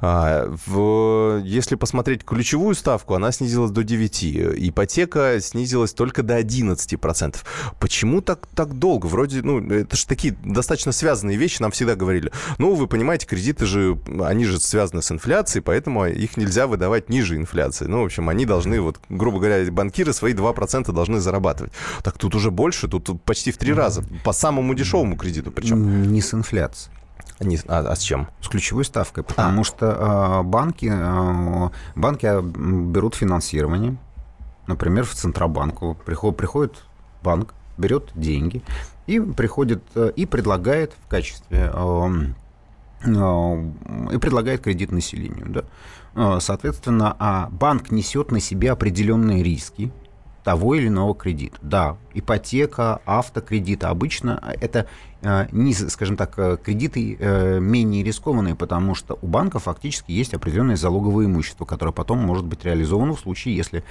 А, 0.00 0.52
в, 0.66 1.40
если 1.44 1.76
посмотреть 1.76 2.24
ключевую 2.24 2.74
ставку, 2.74 3.14
она 3.14 3.32
снизилась 3.32 3.70
до 3.70 3.82
9%. 3.82 4.54
Ипотека 4.68 5.40
снизилась 5.40 5.92
только 5.92 6.22
до 6.22 6.38
11%. 6.38 7.36
Почему 7.78 8.20
так, 8.20 8.46
так 8.54 8.74
долго? 8.74 9.06
Вроде, 9.06 9.42
ну, 9.42 9.60
это 9.70 9.96
же 9.96 10.06
такие 10.06 10.36
достаточно 10.44 10.92
связанные 10.92 11.13
вещи 11.22 11.60
нам 11.60 11.70
всегда 11.70 11.94
говорили. 11.94 12.32
Ну, 12.58 12.74
вы 12.74 12.86
понимаете, 12.86 13.26
кредиты 13.26 13.66
же, 13.66 13.98
они 14.22 14.44
же 14.44 14.58
связаны 14.60 15.02
с 15.02 15.10
инфляцией, 15.10 15.62
поэтому 15.62 16.06
их 16.06 16.36
нельзя 16.36 16.66
выдавать 16.66 17.08
ниже 17.08 17.36
инфляции. 17.36 17.86
Ну, 17.86 18.02
в 18.02 18.04
общем, 18.04 18.28
они 18.28 18.46
должны, 18.46 18.80
вот, 18.80 18.98
грубо 19.08 19.38
говоря, 19.38 19.70
банкиры 19.70 20.12
свои 20.12 20.34
2% 20.34 20.92
должны 20.92 21.20
зарабатывать. 21.20 21.72
Так 22.02 22.18
тут 22.18 22.34
уже 22.34 22.50
больше, 22.50 22.88
тут 22.88 23.22
почти 23.22 23.52
в 23.52 23.58
три 23.58 23.72
раза, 23.72 24.02
по 24.24 24.32
самому 24.32 24.74
дешевому 24.74 25.16
кредиту 25.16 25.50
причем. 25.50 26.10
Не 26.10 26.20
с 26.20 26.34
инфляцией. 26.34 26.94
Не, 27.40 27.58
а, 27.66 27.80
а 27.80 27.96
с 27.96 28.00
чем? 28.00 28.28
С 28.40 28.48
ключевой 28.48 28.84
ставкой, 28.84 29.24
потому 29.24 29.62
а. 29.62 29.64
что 29.64 29.86
э, 29.86 30.42
банки, 30.44 30.90
э, 30.92 31.70
банки 31.96 32.26
берут 32.42 33.16
финансирование, 33.16 33.96
например, 34.66 35.04
в 35.04 35.14
Центробанку. 35.14 35.96
Приходит, 36.04 36.36
приходит 36.36 36.84
банк, 37.22 37.54
берет 37.76 38.12
деньги 38.14 38.62
и 39.06 39.20
приходит 39.20 39.82
э, 39.94 40.12
и 40.16 40.26
предлагает 40.26 40.94
в 41.04 41.08
качестве 41.08 41.70
э, 41.72 42.08
э, 43.04 43.70
и 44.14 44.18
предлагает 44.18 44.62
кредит 44.62 44.92
населению. 44.92 45.46
Да? 45.48 46.40
Соответственно, 46.40 47.16
а 47.18 47.48
банк 47.50 47.90
несет 47.90 48.30
на 48.30 48.38
себе 48.38 48.70
определенные 48.70 49.42
риски, 49.42 49.92
того 50.44 50.74
или 50.76 50.86
иного 50.86 51.14
кредита. 51.14 51.58
Да, 51.60 51.96
ипотека, 52.12 53.00
автокредит. 53.04 53.82
Обычно 53.82 54.54
это, 54.60 54.86
э, 55.24 55.48
не, 55.52 55.72
скажем 55.74 56.16
так, 56.16 56.38
э, 56.38 56.56
кредиты 56.62 57.16
э, 57.18 57.58
менее 57.58 58.04
рискованные, 58.04 58.54
потому 58.54 58.94
что 58.94 59.18
у 59.22 59.26
банка 59.26 59.58
фактически 59.58 60.12
есть 60.12 60.34
определенное 60.34 60.76
залоговое 60.76 61.26
имущество, 61.26 61.64
которое 61.64 61.92
потом 61.92 62.18
может 62.18 62.44
быть 62.44 62.64
реализовано 62.64 63.14
в 63.14 63.20
случае, 63.20 63.56
если 63.56 63.84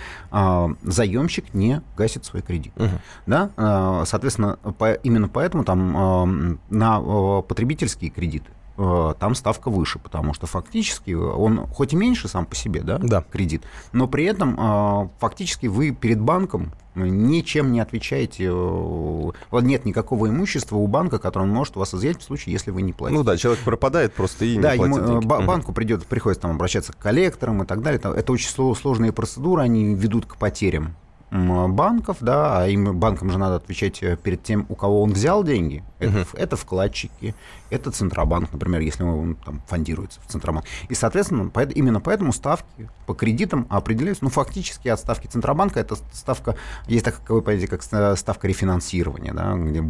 заемщик 0.84 1.54
не 1.54 1.82
гасит 1.98 2.26
свой 2.26 2.42
кредит. 2.42 2.74
Угу. 2.78 2.90
Да? 3.28 4.04
Соответственно, 4.06 4.58
именно 5.04 5.28
поэтому 5.28 5.64
там 5.64 6.60
на 6.70 7.42
потребительские 7.42 8.10
кредиты 8.10 8.50
там 8.76 9.36
ставка 9.36 9.70
выше, 9.70 10.00
потому 10.00 10.34
что 10.34 10.48
фактически 10.48 11.12
он 11.12 11.68
хоть 11.68 11.94
и 11.94 11.96
меньше 11.96 12.28
сам 12.28 12.46
по 12.46 12.56
себе, 12.56 12.82
да, 12.82 12.98
Да. 12.98 13.24
кредит, 13.32 13.64
но 13.92 14.08
при 14.08 14.26
этом 14.26 14.58
э, 14.60 15.10
фактически 15.20 15.68
вы 15.68 15.92
перед 15.92 16.20
банком 16.20 16.72
ничем 16.96 17.72
не 17.72 17.80
отвечаете. 17.80 18.50
э, 18.52 19.32
нет 19.62 19.86
никакого 19.86 20.30
имущества 20.30 20.76
у 20.78 20.88
банка, 20.88 21.20
которое 21.20 21.44
он 21.46 21.52
может 21.52 21.76
вас 21.76 21.94
изъять 21.94 22.20
в 22.20 22.24
случае, 22.24 22.54
если 22.54 22.72
вы 22.72 22.82
не 22.82 22.94
платите. 22.94 23.18
Ну 23.18 23.24
да, 23.24 23.38
человек 23.38 23.64
пропадает 23.64 24.14
просто 24.14 24.46
и 24.46 24.58
Да, 24.60 24.76
не 24.76 24.84
ему, 24.84 24.96
платит 24.98 25.10
э, 25.10 25.20
деньги. 25.22 25.26
банку 25.46 25.74
придет, 25.74 26.06
приходится 26.06 26.42
там 26.44 26.52
обращаться 26.52 26.94
к 26.94 26.98
коллекторам 26.98 27.64
и 27.64 27.66
так 27.66 27.82
далее. 27.82 28.00
Это, 28.16 28.32
очень 28.32 28.50
сло- 28.50 28.76
сложные 28.76 29.12
процедуры, 29.12 29.62
они 29.62 29.96
ведут 29.96 30.26
к 30.26 30.36
потерям 30.38 30.96
банков, 31.34 32.18
да, 32.22 32.60
а 32.62 32.68
им 32.68 32.98
банкам 33.00 33.32
же 33.32 33.38
надо 33.40 33.56
отвечать 33.56 34.04
э, 34.04 34.16
перед 34.18 34.44
тем, 34.44 34.66
у 34.70 34.76
кого 34.76 35.02
он 35.02 35.12
взял 35.14 35.44
деньги. 35.44 35.84
Это, 36.00 36.26
в- 36.26 36.36
это 36.36 36.56
вкладчики, 36.56 37.34
это 37.72 37.90
Центробанк, 37.92 38.52
например, 38.54 38.82
если 38.82 39.04
он 39.04 39.36
там 39.36 39.62
фондируется 39.68 40.20
в 40.22 40.32
Центробанк. 40.32 40.66
И, 40.90 40.94
соответственно, 40.96 41.50
поэт- 41.50 41.72
именно 41.74 42.00
поэтому 42.02 42.34
ставки 42.34 42.88
по 43.08 43.16
кредитам 43.16 43.66
определяются, 43.70 44.24
ну, 44.24 44.30
фактически 44.30 44.90
от 44.90 45.00
ставки 45.00 45.26
Центробанка 45.28 45.80
это 45.80 45.96
ставка, 46.12 46.56
есть 46.88 47.06
такое 47.06 47.42
понятие, 47.42 47.68
как 47.68 47.82
ста- 47.82 48.16
ставка 48.16 48.48
рефинансирования, 48.48 49.34
да, 49.34 49.54
где 49.56 49.82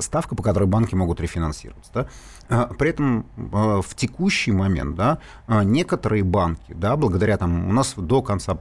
ставка, 0.00 0.34
по 0.36 0.42
которой 0.42 0.64
банки 0.66 0.94
могут 0.94 1.20
рефинансироваться, 1.20 1.90
да. 1.94 2.06
А, 2.48 2.66
При 2.74 2.90
этом 2.90 3.26
э, 3.36 3.80
в 3.84 3.94
текущий 3.96 4.52
момент, 4.52 4.94
да, 4.94 5.18
а, 5.48 5.64
некоторые 5.64 6.22
банки, 6.22 6.74
да, 6.74 6.96
благодаря 6.96 7.36
там, 7.38 7.68
у 7.68 7.72
нас 7.72 7.94
до 7.96 8.22
конца 8.22 8.58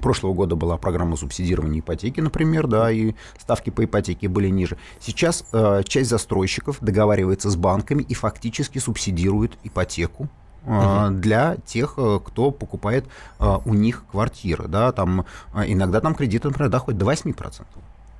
прошлого 0.00 0.34
года 0.34 0.56
была 0.56 0.76
программа 0.76 1.16
субсидирования 1.16 1.80
ипотеки, 1.80 2.20
например, 2.20 2.66
да, 2.66 2.90
и 2.90 3.14
ставки 3.38 3.70
по 3.70 3.84
ипотеке 3.84 4.28
были 4.28 4.48
ниже. 4.48 4.76
Сейчас 5.00 5.44
э, 5.52 5.82
часть 5.86 6.10
застройщиков 6.10 6.78
договаривается 6.80 7.50
с 7.50 7.56
банками 7.56 8.02
и 8.02 8.14
фактически 8.14 8.78
субсидирует 8.78 9.58
ипотеку 9.62 10.28
э, 10.64 11.08
для 11.10 11.56
тех, 11.64 11.94
э, 11.96 12.20
кто 12.24 12.50
покупает 12.50 13.06
э, 13.38 13.58
у 13.64 13.74
них 13.74 14.04
квартиры. 14.10 14.68
Да, 14.68 14.92
там, 14.92 15.26
иногда 15.54 16.00
там 16.00 16.14
кредиты, 16.14 16.48
например, 16.48 16.70
доходят 16.70 16.98
до 16.98 17.10
8%. 17.10 17.64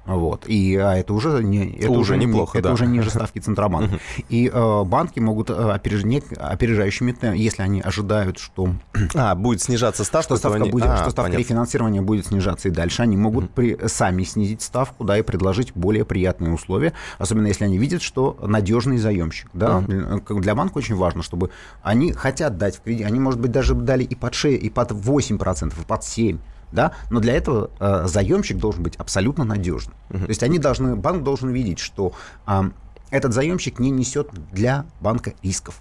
Вот. 0.07 0.45
И, 0.49 0.77
а 0.77 0.97
это 0.97 1.13
уже, 1.13 1.43
не, 1.45 1.73
это 1.73 1.91
Уже 1.91 2.01
уже, 2.01 2.17
не- 2.17 2.25
неплохо, 2.27 2.59
это 2.59 2.69
да. 2.69 2.75
уже 2.75 2.87
ниже 2.87 3.11
ставки 3.11 3.39
Центробанка. 3.39 4.01
И 4.29 4.51
э, 4.53 4.85
банки 4.85 5.21
могут 5.21 5.51
э, 5.51 5.53
опереж- 5.53 6.05
не- 6.05 6.23
опережающими, 6.37 7.13
те- 7.13 7.35
если 7.37 7.63
они 7.63 7.81
ожидают, 7.81 8.39
что 8.39 8.71
А, 9.15 9.35
будет 9.35 9.61
снижаться 9.63 10.03
ставка, 10.05 10.25
что 10.25 10.35
то 10.35 10.39
ставка, 10.39 10.57
они- 10.63 10.71
будет, 10.71 10.87
А, 10.87 10.97
что 10.97 11.11
ставка 11.11 11.23
понятно. 11.31 11.39
рефинансирования 11.39 12.03
будет 12.03 12.27
снижаться 12.27 12.69
и 12.69 12.71
дальше, 12.71 13.03
они 13.03 13.17
могут 13.17 13.51
при- 13.51 13.79
сами 13.87 14.25
снизить 14.25 14.63
ставку, 14.63 15.05
да, 15.05 15.19
и 15.19 15.23
предложить 15.23 15.73
более 15.75 16.05
приятные 16.05 16.53
условия, 16.53 16.93
особенно 17.19 17.47
если 17.47 17.65
они 17.65 17.79
видят, 17.79 18.03
что 18.03 18.37
надежный 18.43 18.99
заемщик, 18.99 19.49
да. 19.53 19.85
Как 20.27 20.41
Для 20.41 20.55
банка 20.55 20.79
очень 20.79 20.97
важно, 20.97 21.23
чтобы 21.23 21.51
они 21.83 22.13
хотят 22.13 22.57
дать 22.59 22.79
в 22.79 22.81
кредит, 22.83 23.07
они, 23.07 23.21
может 23.21 23.39
быть, 23.39 23.53
даже 23.53 23.75
дали 23.75 24.03
и 24.05 24.15
под 24.15 24.35
6, 24.35 24.63
и 24.63 24.71
под 24.71 24.93
8%, 24.93 25.81
и 25.81 25.85
под 25.85 26.03
7%. 26.03 26.41
Да? 26.73 26.93
Но 27.11 27.21
для 27.21 27.35
этого 27.35 27.71
э, 27.81 28.07
заемщик 28.07 28.59
должен 28.59 28.83
быть 28.83 28.97
абсолютно 28.97 29.45
надежным. 29.45 29.95
То 30.09 30.29
есть 30.29 30.43
они 30.43 30.59
должны, 30.59 30.97
банк 30.97 31.25
должен 31.25 31.51
видеть, 31.51 31.79
что 31.79 32.13
а, 32.47 32.71
этот 33.11 33.33
заемщик 33.33 33.79
не 33.79 33.91
несет 33.91 34.31
для 34.53 34.87
банка 35.01 35.35
рисков. 35.43 35.81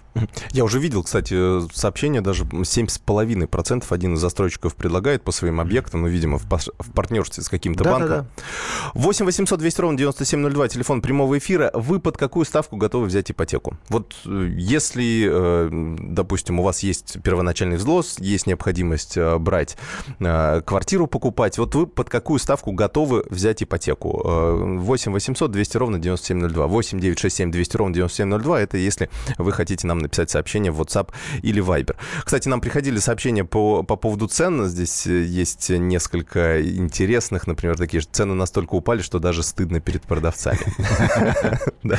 Я 0.50 0.64
уже 0.64 0.78
видел, 0.78 1.02
кстати, 1.02 1.68
сообщение, 1.72 2.20
даже 2.20 2.44
7,5% 2.44 3.84
один 3.90 4.14
из 4.14 4.20
застройщиков 4.20 4.74
предлагает 4.74 5.22
по 5.22 5.32
своим 5.32 5.60
объектам, 5.60 6.02
ну, 6.02 6.08
видимо, 6.08 6.38
в, 6.38 6.44
в 6.44 6.92
партнерстве 6.92 7.42
с 7.42 7.48
каким-то 7.48 7.84
банком. 7.84 8.26
8 8.94 9.24
800 9.24 9.58
200 9.58 9.80
ровно 9.80 9.98
9702, 9.98 10.68
телефон 10.68 11.02
прямого 11.02 11.38
эфира. 11.38 11.70
Вы 11.74 12.00
под 12.00 12.16
какую 12.16 12.44
ставку 12.44 12.76
готовы 12.76 13.06
взять 13.06 13.30
ипотеку? 13.30 13.76
Вот 13.88 14.14
э, 14.26 14.48
если, 14.56 15.28
э, 15.30 15.96
допустим, 16.00 16.60
у 16.60 16.62
вас 16.62 16.80
есть 16.82 17.22
первоначальный 17.22 17.76
взнос, 17.76 18.18
есть 18.18 18.46
необходимость 18.46 19.16
э, 19.16 19.38
брать 19.38 19.76
э, 20.18 20.62
квартиру, 20.62 21.06
покупать, 21.06 21.58
вот 21.58 21.74
вы 21.74 21.86
под 21.86 22.08
какую 22.08 22.38
ставку 22.38 22.72
готовы 22.72 23.24
взять 23.30 23.62
ипотеку? 23.62 24.22
Э, 24.24 24.76
8 24.78 25.12
800 25.12 25.50
200 25.50 25.76
ровно 25.76 25.98
9702, 25.98 26.66
8 26.66 27.00
967 27.20 27.50
200 27.50 27.76
ровно 27.76 27.94
9702, 27.94 28.60
это 28.60 28.76
если 28.76 29.10
вы 29.38 29.52
хотите 29.52 29.86
нам 29.86 29.98
написать 29.98 30.30
сообщение 30.30 30.72
в 30.72 30.80
WhatsApp 30.80 31.10
или 31.42 31.62
Viber. 31.62 31.96
Кстати, 32.24 32.48
нам 32.48 32.60
приходили 32.60 32.98
сообщения 32.98 33.44
по, 33.44 33.82
по 33.82 33.96
поводу 33.96 34.26
цен. 34.26 34.66
Здесь 34.66 35.06
э, 35.06 35.22
есть 35.22 35.70
несколько 35.70 36.62
интересных. 36.62 37.46
Например, 37.46 37.76
такие 37.76 38.00
же 38.00 38.08
цены 38.10 38.34
настолько 38.34 38.74
упали, 38.74 39.02
что 39.02 39.18
даже 39.18 39.42
стыдно 39.42 39.80
перед 39.80 40.02
продавцами. 40.02 40.60
Да, 41.82 41.98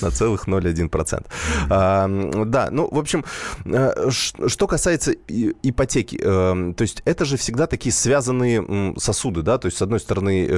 На 0.00 0.10
целых 0.10 0.46
0,1%. 0.46 1.26
А, 1.70 2.08
Да, 2.44 2.68
ну, 2.70 2.88
в 2.90 2.98
общем, 2.98 3.24
э, 3.64 4.10
что 4.10 4.66
касается 4.66 5.12
ипотеки, 5.12 6.18
э, 6.20 6.72
то 6.74 6.82
есть 6.82 7.02
это 7.04 7.24
же 7.24 7.36
всегда 7.36 7.66
такие 7.66 7.92
связанные 7.92 8.94
сосуды, 8.96 9.42
да, 9.42 9.58
то 9.58 9.66
есть, 9.66 9.78
с 9.78 9.82
одной 9.82 10.00
стороны, 10.00 10.48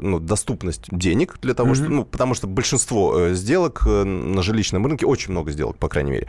ну, 0.00 0.20
доступность 0.20 0.84
денег 0.90 1.38
для 1.40 1.54
того, 1.54 1.74
что, 1.74 1.84
ну, 1.88 2.04
потому 2.04 2.34
что 2.34 2.46
большинство 2.46 3.18
э, 3.18 3.34
сделок 3.50 3.82
э, 3.84 4.04
на 4.04 4.42
жилищном 4.42 4.86
рынке, 4.86 5.06
очень 5.06 5.32
много 5.32 5.50
сделок, 5.50 5.76
по 5.76 5.88
крайней 5.88 6.12
мере, 6.12 6.28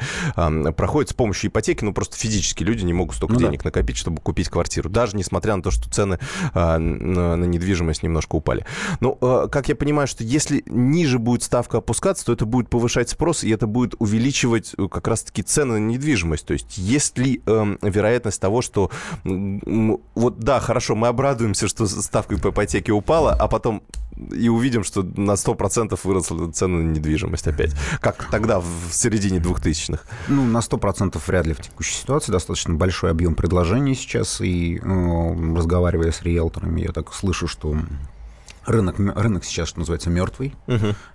проходит 0.74 1.12
с 1.12 1.14
помощью 1.14 1.52
ипотеки, 1.52 1.84
ну, 1.84 1.94
просто 1.94 2.18
физически 2.18 2.64
люди 2.64 2.84
не 2.84 2.94
могут 2.94 3.16
столько 3.16 3.36
Ну 3.36 3.40
да. 3.40 3.46
денег 3.46 3.64
накопить, 3.64 3.96
чтобы 3.96 4.22
купить 4.22 4.50
квартиру, 4.50 4.90
даже 4.90 5.16
несмотря 5.16 5.56
на 5.56 5.62
то, 5.62 5.70
что 5.70 5.88
цены 5.90 6.18
а, 6.54 6.80
на, 6.80 7.36
недвижимость 7.36 8.02
немножко 8.02 8.36
упали. 8.36 8.66
Ну, 9.02 9.20
э, 9.22 9.48
как 9.52 9.70
я 9.70 9.76
понимаю, 9.76 10.08
что 10.08 10.24
если 10.24 10.64
ниже 10.66 11.20
будет 11.20 11.44
ставка 11.44 11.78
опускаться, 11.78 12.26
то 12.26 12.34
это 12.34 12.46
будет 12.46 12.70
повышать 12.70 13.10
спрос, 13.10 13.44
и 13.44 13.52
это 13.52 13.68
будет 13.68 13.94
увеличивать 14.00 14.74
э, 14.78 14.88
как 14.88 15.08
раз-таки 15.08 15.44
цены 15.44 15.74
на 15.74 15.86
недвижимость. 15.86 16.48
То 16.48 16.54
есть 16.54 16.78
есть 16.78 17.20
ли 17.20 17.44
эм, 17.46 17.78
вероятность 17.84 18.42
того, 18.42 18.64
что 18.64 18.90
вот 19.24 20.40
да, 20.40 20.60
хорошо, 20.60 20.96
мы 20.96 21.08
обрадуемся, 21.08 21.68
что 21.68 21.86
ставка 21.86 22.38
по 22.38 22.50
ипотеке 22.50 22.92
упала, 22.92 23.36
а 23.40 23.48
потом 23.48 23.84
и 24.32 24.50
увидим, 24.50 24.84
что 24.84 25.04
на 25.04 25.34
100% 25.34 26.00
выросла 26.04 26.52
цена 26.52 26.78
на 26.78 26.92
недвижимость 26.94 27.48
опять. 27.48 27.72
Как 28.00 28.30
тогда, 28.30 28.60
в 28.60 28.92
середине 28.92 29.40
2000-х. 29.40 30.04
Ну, 30.28 30.46
на 30.46 30.60
100% 30.60 31.20
вряд 31.28 31.48
ли 31.48 31.54
в 31.54 31.62
текущей 31.62 31.96
ситуации. 31.96 32.32
Достаточно 32.32 32.74
большой 32.74 33.12
объем 33.12 33.36
предложений 33.36 33.96
сейчас. 33.96 34.42
И 34.42 34.78
э, 34.78 35.56
разговаривая 35.56 36.12
с 36.12 36.22
риэлторами, 36.22 36.82
я 36.82 36.92
так 36.92 37.14
слышу, 37.14 37.48
что 37.48 37.76
рынок, 38.66 38.98
рынок 39.00 39.44
сейчас, 39.44 39.68
что 39.70 39.80
называется, 39.80 40.10
мертвый. 40.10 40.56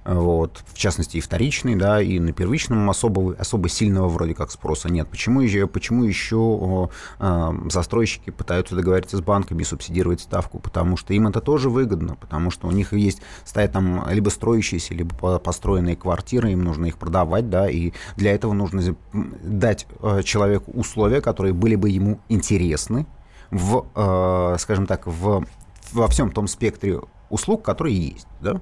Вот, 0.04 0.62
в 0.66 0.76
частности, 0.78 1.16
и 1.16 1.20
вторичный, 1.20 1.74
да, 1.76 2.00
и 2.00 2.18
на 2.18 2.32
первичном 2.32 2.88
особо, 2.90 3.34
особо 3.38 3.68
сильного 3.68 4.08
вроде 4.08 4.34
как 4.34 4.50
спроса 4.50 4.88
нет. 4.90 5.08
Почему, 5.08 5.40
еще- 5.40 5.66
почему 5.66 6.04
еще 6.04 6.90
э, 7.20 7.52
застройщики 7.70 8.30
пытаются 8.30 8.74
договориться 8.74 9.16
с 9.16 9.20
банками 9.20 9.62
и 9.62 9.64
субсидировать 9.64 10.20
ставку? 10.20 10.58
Потому 10.58 10.96
что 10.96 11.14
им 11.14 11.26
это 11.28 11.40
тоже 11.40 11.70
выгодно, 11.70 12.16
потому 12.16 12.50
что 12.50 12.66
у 12.68 12.70
них 12.70 12.92
есть, 12.92 13.20
стоят 13.44 13.72
там 13.72 14.04
либо 14.10 14.28
строящиеся, 14.28 14.94
либо 14.94 15.14
по- 15.14 15.38
построенные 15.38 15.96
квартиры, 15.96 16.52
им 16.52 16.62
нужно 16.64 16.86
их 16.86 16.98
продавать, 16.98 17.48
да, 17.50 17.68
и 17.70 17.92
для 18.16 18.32
этого 18.34 18.52
нужно 18.52 18.96
дать 19.12 19.86
э, 20.02 20.22
человеку 20.22 20.70
условия, 20.72 21.20
которые 21.20 21.52
были 21.54 21.76
бы 21.76 21.88
ему 21.90 22.20
интересны 22.28 23.06
в, 23.50 23.86
э, 23.94 24.56
скажем 24.58 24.86
так, 24.86 25.06
в, 25.06 25.44
во 25.92 26.08
всем 26.08 26.30
том 26.30 26.48
спектре 26.48 27.00
услуг, 27.30 27.62
которые 27.62 27.96
есть, 27.96 28.26
да? 28.40 28.60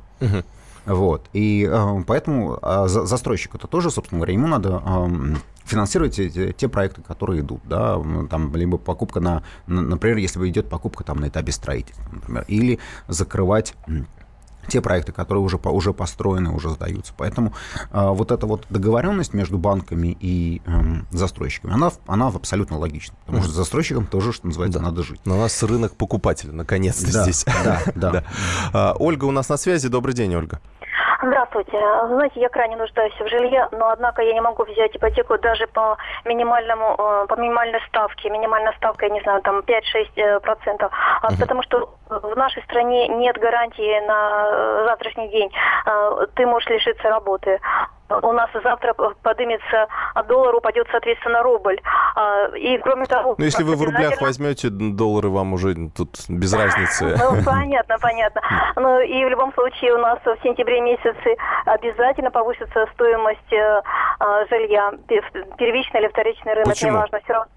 Вот. 0.87 1.29
И 1.33 1.67
э, 1.71 2.05
поэтому 2.07 2.59
э, 2.61 2.85
за- 2.89 3.07
застройщику 3.07 3.57
это 3.57 3.67
тоже, 3.67 3.91
собственно 3.91 4.19
говоря, 4.19 4.35
ему 4.35 4.47
надо 4.49 4.83
эм, 4.85 5.39
финансировать 5.65 6.19
эти- 6.19 6.53
те 6.53 6.69
проекты, 6.69 7.01
которые 7.01 7.41
идут, 7.41 7.63
да, 7.65 7.99
там, 8.29 8.55
либо 8.55 8.77
покупка 8.77 9.21
на, 9.21 9.43
на- 9.67 9.81
например, 9.81 10.19
если 10.19 10.47
идет 10.49 10.69
покупка 10.69 11.03
там 11.03 11.17
на 11.21 11.29
этапе 11.29 11.53
строительства, 11.53 12.05
например, 12.13 12.45
или 12.49 12.79
закрывать 13.09 13.75
те 14.69 14.81
проекты, 14.81 15.13
которые 15.13 15.43
уже, 15.43 15.57
уже 15.57 15.93
построены, 15.93 16.51
уже 16.51 16.71
сдаются. 16.71 17.13
Поэтому 17.17 17.53
э, 17.91 18.09
вот 18.11 18.31
эта 18.33 18.47
вот 18.47 18.67
договоренность 18.71 19.35
между 19.35 19.59
банками 19.59 20.17
и 20.21 20.63
эм, 20.67 21.07
застройщиками, 21.11 21.75
она, 21.75 21.91
она 22.07 22.29
абсолютно 22.29 22.79
логична. 22.79 23.15
Потому 23.27 23.43
что 23.45 23.53
застройщикам 23.53 24.07
тоже, 24.07 24.33
что 24.33 24.47
называется, 24.47 24.81
надо 24.81 25.03
жить. 25.03 25.21
Но 25.25 25.37
у 25.37 25.41
нас 25.41 25.63
рынок 25.63 25.95
покупателя, 25.97 26.53
наконец-то 26.53 27.13
Да, 27.13 27.23
здесь. 27.25 27.45
да, 27.65 27.83
да. 27.95 28.25
А, 28.73 28.95
Ольга 28.99 29.25
у 29.25 29.31
нас 29.31 29.49
на 29.49 29.57
связи. 29.57 29.89
Добрый 29.89 30.15
день, 30.15 30.35
Ольга. 30.35 30.61
Здравствуйте. 31.55 31.87
Знаете, 32.09 32.41
я 32.41 32.49
крайне 32.49 32.77
нуждаюсь 32.77 33.15
в 33.15 33.29
жилье, 33.29 33.69
но 33.71 33.89
однако 33.91 34.23
я 34.23 34.33
не 34.35 34.41
могу 34.41 34.65
взять 34.65 34.97
ипотеку 34.97 35.39
даже 35.39 35.69
по 35.69 35.97
минимальному, 36.25 36.97
э, 36.99 37.27
по 37.29 37.37
минимальной 37.37 37.81
ставке. 37.89 38.29
Минимальная 38.29 38.73
ставка, 38.73 39.07
я 39.07 39.13
не 39.13 39.21
знаю, 39.21 39.41
там 39.43 39.61
5-6 39.61 40.09
э, 40.17 40.41
процентов. 40.41 40.91
А 41.23 41.29
Потому 41.39 41.63
что 41.63 41.95
в 42.09 42.37
нашей 42.37 42.63
стране 42.65 43.07
нет 43.07 43.39
гарантии 43.39 44.07
на 44.07 44.85
завтрашний 44.87 45.29
день. 45.29 45.51
Э, 45.87 46.27
Ты 46.35 46.45
можешь 46.47 46.69
лишиться 46.69 47.09
работы. 47.09 47.61
У 48.23 48.33
нас 48.33 48.51
завтра 48.63 48.95
поднимется 48.95 49.89
доллар, 50.27 50.55
упадет, 50.55 50.87
соответственно, 50.91 51.43
рубль. 51.43 51.81
А, 52.15 52.47
И 52.57 52.79
кроме 52.79 53.07
того... 53.07 53.35
Ну, 53.39 53.45
если 53.45 53.63
вы 53.63 53.77
в 53.77 53.83
рублях 53.83 54.21
возьмете 54.21 54.69
доллары, 54.71 55.29
вам 55.29 55.53
уже 55.55 55.75
тут 55.97 56.11
без 56.29 56.53
разницы. 56.53 57.17
ну, 57.19 57.43
понятно, 57.45 57.97
понятно. 58.01 58.41
Ну, 58.77 59.01
и 59.01 59.25
в 59.25 59.29
любом 59.29 59.53
случае 59.55 59.95
у 59.95 59.99
нас 59.99 60.19
в 60.25 60.37
сентябре 60.43 60.81
месяце 60.81 61.37
обязательно 61.67 62.31
повысится 62.31 62.87
стоимость 62.95 63.53
э, 63.53 63.83
а, 64.19 64.47
жилья, 64.47 64.93
первичный 65.59 66.01
или 66.01 66.09
вторичный 66.09 66.55
рынок, 66.55 66.69
Почему? 66.69 66.93
неважно, 66.93 67.21
все 67.25 67.33
равно. 67.33 67.51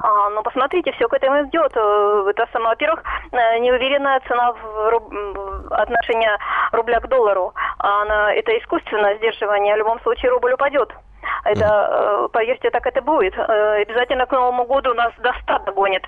А, 0.00 0.28
ну, 0.30 0.42
посмотрите, 0.42 0.92
все 0.92 1.08
к 1.08 1.14
этому 1.14 1.42
идет. 1.48 1.72
Э, 1.76 2.24
Это 2.30 2.46
само, 2.52 2.70
во-первых, 2.70 3.02
э, 3.32 3.58
неуверенная 3.58 4.20
цена 4.28 4.52
в 4.52 4.90
руб... 4.90 5.12
в 5.12 5.74
отношении 5.74 6.28
рубля 6.72 7.00
к 7.00 7.08
доллару. 7.08 7.52
А 7.78 8.02
Она, 8.02 8.32
это 8.34 8.56
искусственное 8.58 9.16
сдерживание. 9.16 9.74
В 9.74 9.78
любом 9.78 10.00
случае 10.00 10.30
рубль 10.30 10.52
упадет. 10.52 10.90
Это, 11.44 12.24
э, 12.24 12.28
поверьте, 12.32 12.70
так 12.70 12.86
это 12.86 13.02
будет. 13.02 13.34
Э, 13.36 13.82
Обязательно 13.82 14.26
к 14.26 14.32
Новому 14.32 14.64
году 14.64 14.94
нас 14.94 15.12
до 15.18 15.32
100 15.42 15.58
догонит. 15.66 16.04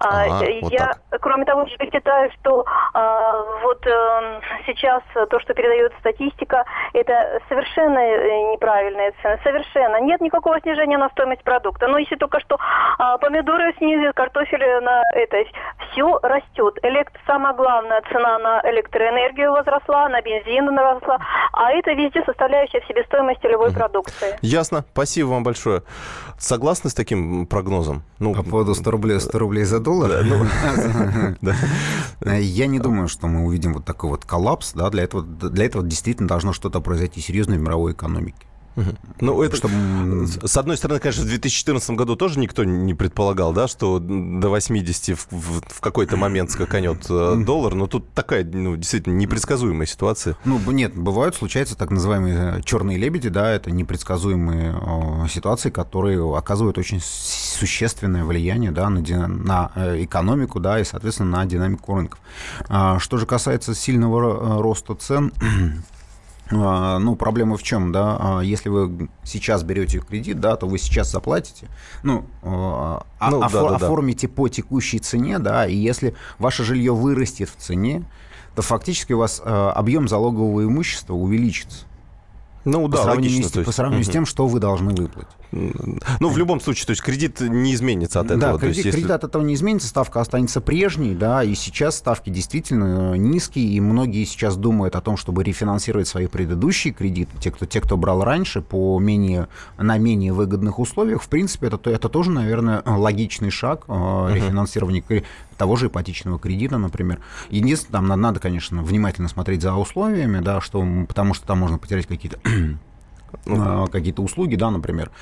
А, 0.00 0.24
Ага, 0.24 0.44
э, 0.44 0.60
вот 0.62 0.72
Я, 0.72 0.92
кроме 1.20 1.44
того, 1.44 1.66
считаю, 1.66 2.30
что 2.40 2.64
а, 2.94 3.42
вот 3.62 3.86
э, 3.86 4.40
сейчас 4.66 5.02
то, 5.30 5.40
что 5.40 5.54
передает 5.54 5.92
статистика, 6.00 6.64
это 6.92 7.40
совершенно 7.48 7.98
э, 7.98 8.52
неправильные 8.52 9.12
цены. 9.22 9.38
Совершенно. 9.42 10.00
Нет 10.00 10.20
никакого 10.20 10.60
снижения 10.60 10.98
на 10.98 11.08
стоимость 11.10 11.44
продукта. 11.44 11.88
Но 11.88 11.98
если 11.98 12.16
только 12.16 12.40
что 12.40 12.58
а, 12.98 13.18
помидоры 13.18 13.74
снизили, 13.78 14.12
картофель 14.12 14.82
на 14.82 15.02
это, 15.12 15.44
все 15.90 16.18
растет. 16.22 16.78
Элект... 16.82 17.12
Самая 17.26 17.54
главная 17.54 18.02
цена 18.10 18.38
на 18.38 18.60
электроэнергию 18.64 19.52
возросла, 19.52 20.08
на 20.08 20.20
бензин 20.22 20.74
возросла, 20.74 21.18
а 21.52 21.72
это 21.72 21.92
везде 21.92 22.22
составляющая 22.24 22.80
в 22.80 22.86
себестоимости 22.86 23.46
любой 23.46 23.72
продукции. 23.72 24.36
Ясно. 24.52 24.84
Спасибо 24.92 25.28
вам 25.28 25.44
большое. 25.44 25.82
Согласны 26.38 26.90
с 26.90 26.94
таким 26.94 27.46
прогнозом? 27.46 28.02
Ну, 28.18 28.34
По 28.34 28.42
поводу 28.42 28.74
100 28.74 28.90
рублей, 28.90 29.18
100 29.18 29.38
рублей 29.38 29.64
за 29.64 29.80
доллар, 29.80 30.24
да. 31.40 31.56
я 32.38 32.66
не 32.66 32.78
думаю, 32.78 33.08
что 33.08 33.28
мы 33.28 33.46
увидим 33.46 33.72
вот 33.72 33.86
такой 33.86 34.10
вот 34.10 34.26
коллапс. 34.26 34.74
Для, 34.74 35.02
этого, 35.02 35.22
для 35.22 35.64
этого 35.64 35.82
действительно 35.82 36.28
должно 36.28 36.52
что-то 36.52 36.80
произойти 36.80 37.22
серьезное 37.22 37.58
в 37.58 37.62
мировой 37.62 37.92
экономике. 37.92 38.46
Ну, 39.20 39.42
это, 39.42 39.56
Чтобы, 39.56 40.26
с 40.26 40.56
одной 40.56 40.76
стороны, 40.76 40.98
конечно, 40.98 41.24
в 41.24 41.26
2014 41.26 41.90
году 41.90 42.16
тоже 42.16 42.38
никто 42.38 42.64
не 42.64 42.94
предполагал, 42.94 43.52
да, 43.52 43.68
что 43.68 43.98
до 43.98 44.48
80 44.48 45.18
в, 45.18 45.26
в- 45.30 45.62
в 45.68 45.80
какой-то 45.80 46.16
момент 46.16 46.50
скаканет 46.50 47.04
э, 47.10 47.36
доллар, 47.44 47.74
но 47.74 47.86
тут 47.86 48.10
такая, 48.14 48.44
ну, 48.44 48.76
действительно, 48.76 49.14
непредсказуемая 49.14 49.86
ситуация. 49.86 50.36
Ну, 50.44 50.58
нет, 50.70 50.94
бывают, 50.96 51.34
случаются 51.34 51.76
так 51.76 51.90
называемые 51.90 52.62
черные 52.64 52.96
лебеди, 52.98 53.28
да, 53.28 53.50
это 53.50 53.70
непредсказуемые 53.70 54.74
э, 54.80 55.28
ситуации, 55.28 55.70
которые 55.70 56.36
оказывают 56.36 56.78
очень 56.78 57.00
существенное 57.02 58.24
влияние, 58.24 58.70
да, 58.70 58.88
на, 58.88 59.00
на 59.28 59.70
э, 59.74 60.04
экономику, 60.04 60.60
да, 60.60 60.80
и, 60.80 60.84
соответственно, 60.84 61.38
на 61.38 61.46
динамику 61.46 61.94
рынков. 61.94 62.20
А, 62.68 62.98
Что 62.98 63.18
же 63.18 63.26
касается 63.26 63.74
сильного 63.74 64.20
ро- 64.20 64.58
э, 64.58 64.60
роста 64.62 64.94
цен, 64.94 65.32
ну, 66.52 67.16
проблема 67.16 67.56
в 67.56 67.62
чем, 67.62 67.92
да, 67.92 68.16
А, 68.20 68.40
если 68.40 68.68
вы 68.68 69.08
сейчас 69.24 69.62
берете 69.62 69.98
кредит, 70.00 70.38
да, 70.40 70.56
то 70.56 70.66
вы 70.66 70.78
сейчас 70.78 71.10
заплатите, 71.10 71.68
ну, 72.02 72.24
а, 72.42 73.04
а- 73.18 73.30
Ну, 73.30 73.40
офо- 73.42 73.52
да-да-да. 73.52 73.86
оформите 73.86 74.28
по 74.28 74.48
текущей 74.48 74.98
цене, 74.98 75.38
да, 75.38 75.66
и 75.66 75.74
если 75.76 76.14
ваше 76.38 76.64
жилье 76.64 76.92
вырастет 76.94 77.48
в 77.48 77.56
цене, 77.56 78.04
то 78.54 78.62
фактически 78.62 79.12
у 79.14 79.18
вас 79.18 79.40
объем 79.44 80.08
залогового 80.08 80.64
имущества 80.64 81.14
увеличится. 81.14 81.86
Ну, 82.64 82.82
по 82.88 82.96
да, 82.96 83.02
сравнению, 83.02 83.38
логично. 83.38 83.50
с, 83.50 83.56
есть, 83.56 83.66
по 83.66 83.72
сравнению 83.72 84.04
с 84.04 84.08
мгм. 84.08 84.12
тем, 84.12 84.26
что 84.26 84.46
вы 84.46 84.60
должны 84.60 84.94
выплатить. 84.94 85.30
Ну, 85.52 86.28
в 86.30 86.38
любом 86.38 86.60
случае, 86.60 86.86
то 86.86 86.90
есть 86.92 87.02
кредит 87.02 87.40
не 87.40 87.74
изменится 87.74 88.20
от 88.20 88.26
этого. 88.30 88.52
Да, 88.52 88.58
кредит, 88.58 88.76
есть, 88.76 88.86
если- 88.86 88.90
кредит 88.98 89.10
от 89.10 89.24
этого 89.24 89.42
не 89.42 89.54
изменится, 89.54 89.88
ставка 89.88 90.20
останется 90.20 90.60
прежней, 90.60 91.14
да, 91.14 91.42
и 91.44 91.54
сейчас 91.54 91.96
ставки 91.96 92.30
действительно 92.30 93.12
э, 93.14 93.16
низкие, 93.18 93.66
и 93.66 93.80
многие 93.80 94.24
сейчас 94.24 94.56
думают 94.56 94.96
о 94.96 95.00
том, 95.02 95.16
чтобы 95.16 95.44
рефинансировать 95.44 96.08
свои 96.08 96.26
предыдущие 96.26 96.94
кредиты, 96.94 97.36
те, 97.38 97.50
кто, 97.50 97.66
те, 97.66 97.80
кто 97.80 97.96
брал 97.96 98.24
раньше 98.24 98.62
по 98.62 98.98
менее, 98.98 99.48
на 99.76 99.98
менее 99.98 100.32
выгодных 100.32 100.78
условиях, 100.78 101.22
в 101.22 101.28
принципе, 101.28 101.66
это, 101.66 101.76
то- 101.78 101.90
это 101.90 102.08
тоже, 102.08 102.30
наверное, 102.30 102.82
логичный 102.86 103.50
шаг 103.50 103.84
э, 103.88 103.92
рефинансирования 104.32 105.02
того 105.62 105.76
же 105.76 105.86
ипотечного 105.86 106.40
кредита, 106.40 106.76
например. 106.76 107.20
Единственное, 107.48 108.00
там 108.00 108.20
надо, 108.20 108.40
конечно, 108.40 108.82
внимательно 108.82 109.28
смотреть 109.28 109.62
за 109.62 109.76
условиями, 109.76 110.40
да, 110.40 110.60
что, 110.60 110.84
потому 111.06 111.34
что 111.34 111.46
там 111.46 111.60
можно 111.60 111.78
потерять 111.78 112.08
какие-то 112.08 112.40
а, 113.46 113.86
какие-то 113.86 114.22
услуги, 114.22 114.56
да, 114.56 114.72
например, 114.72 115.12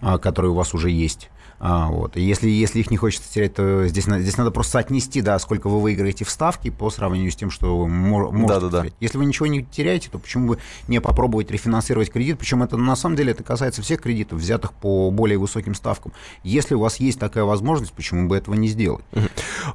а, 0.00 0.16
которые 0.16 0.52
у 0.52 0.54
вас 0.54 0.72
уже 0.72 0.88
есть. 0.88 1.28
А, 1.62 1.88
вот. 1.88 2.16
И 2.16 2.22
если, 2.22 2.48
если 2.48 2.80
их 2.80 2.90
не 2.90 2.96
хочется 2.96 3.30
терять, 3.30 3.54
то 3.54 3.86
здесь, 3.86 4.04
здесь 4.04 4.36
надо 4.38 4.50
просто 4.50 4.78
отнести, 4.78 5.20
да, 5.20 5.38
сколько 5.38 5.68
вы 5.68 5.78
выиграете 5.80 6.24
в 6.24 6.30
ставке 6.30 6.72
по 6.72 6.88
сравнению 6.88 7.30
с 7.30 7.36
тем, 7.36 7.50
что 7.50 7.76
вы 7.76 7.86
мо- 7.86 8.30
можете 8.30 8.54
Да-да-да. 8.60 8.78
потерять. 8.78 8.94
Если 9.00 9.18
вы 9.18 9.26
ничего 9.26 9.46
не 9.46 9.62
теряете, 9.64 10.08
то 10.10 10.18
почему 10.18 10.48
бы 10.48 10.58
не 10.88 11.02
попробовать 11.02 11.50
рефинансировать 11.50 12.10
кредит? 12.10 12.38
Причем 12.38 12.62
это 12.62 12.78
на 12.78 12.96
самом 12.96 13.16
деле 13.16 13.32
это 13.32 13.42
касается 13.44 13.82
всех 13.82 14.00
кредитов, 14.00 14.38
взятых 14.38 14.72
по 14.72 15.10
более 15.10 15.36
высоким 15.36 15.74
ставкам. 15.74 16.12
Если 16.44 16.74
у 16.74 16.80
вас 16.80 16.96
есть 16.96 17.20
такая 17.20 17.44
возможность, 17.44 17.92
почему 17.92 18.26
бы 18.26 18.38
этого 18.38 18.54
не 18.54 18.68
сделать? 18.68 19.04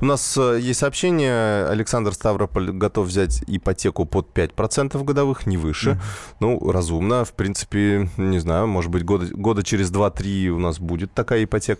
У 0.02 0.06
нас 0.06 0.36
э, 0.38 0.58
есть 0.60 0.80
сообщение. 0.80 1.68
Александр 1.68 2.14
Ставрополь 2.14 2.72
готов 2.72 3.06
взять 3.08 3.44
ипотеку 3.46 4.06
под 4.06 4.36
5% 4.36 5.04
годовых, 5.04 5.46
не 5.46 5.58
выше. 5.58 6.02
Ну, 6.40 6.72
разумно. 6.72 7.26
В 7.26 7.34
принципе, 7.34 8.10
не 8.18 8.40
знаю, 8.40 8.66
может 8.66 8.90
быть, 8.90 9.06
года, 9.06 9.28
года 9.32 9.62
через 9.62 9.92
2-3 9.92 10.48
у 10.48 10.58
нас 10.58 10.80
будет 10.80 11.14
такая 11.14 11.44
ипотека. 11.44 11.75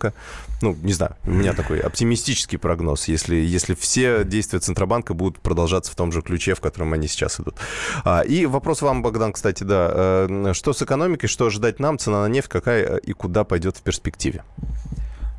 Ну, 0.62 0.76
не 0.82 0.92
знаю, 0.92 1.16
у 1.24 1.30
меня 1.30 1.52
такой 1.54 1.80
оптимистический 1.80 2.58
прогноз, 2.58 3.08
если, 3.08 3.36
если 3.36 3.74
все 3.74 4.24
действия 4.24 4.58
Центробанка 4.58 5.14
будут 5.14 5.40
продолжаться 5.40 5.92
в 5.92 5.94
том 5.94 6.12
же 6.12 6.22
ключе, 6.22 6.54
в 6.54 6.60
котором 6.60 6.92
они 6.92 7.08
сейчас 7.08 7.40
идут. 7.40 7.56
А, 8.04 8.20
и 8.20 8.46
вопрос 8.46 8.82
вам, 8.82 9.02
Богдан, 9.02 9.32
кстати, 9.32 9.64
да. 9.64 9.90
Э, 9.92 10.52
Что 10.54 10.72
с 10.72 10.82
экономикой, 10.82 11.26
что 11.26 11.46
ожидать 11.46 11.80
нам, 11.80 11.98
цена 11.98 12.22
на 12.22 12.28
нефть, 12.28 12.48
какая 12.48 12.96
и 12.96 13.12
куда 13.12 13.44
пойдет 13.44 13.76
в 13.76 13.82
перспективе? 13.82 14.44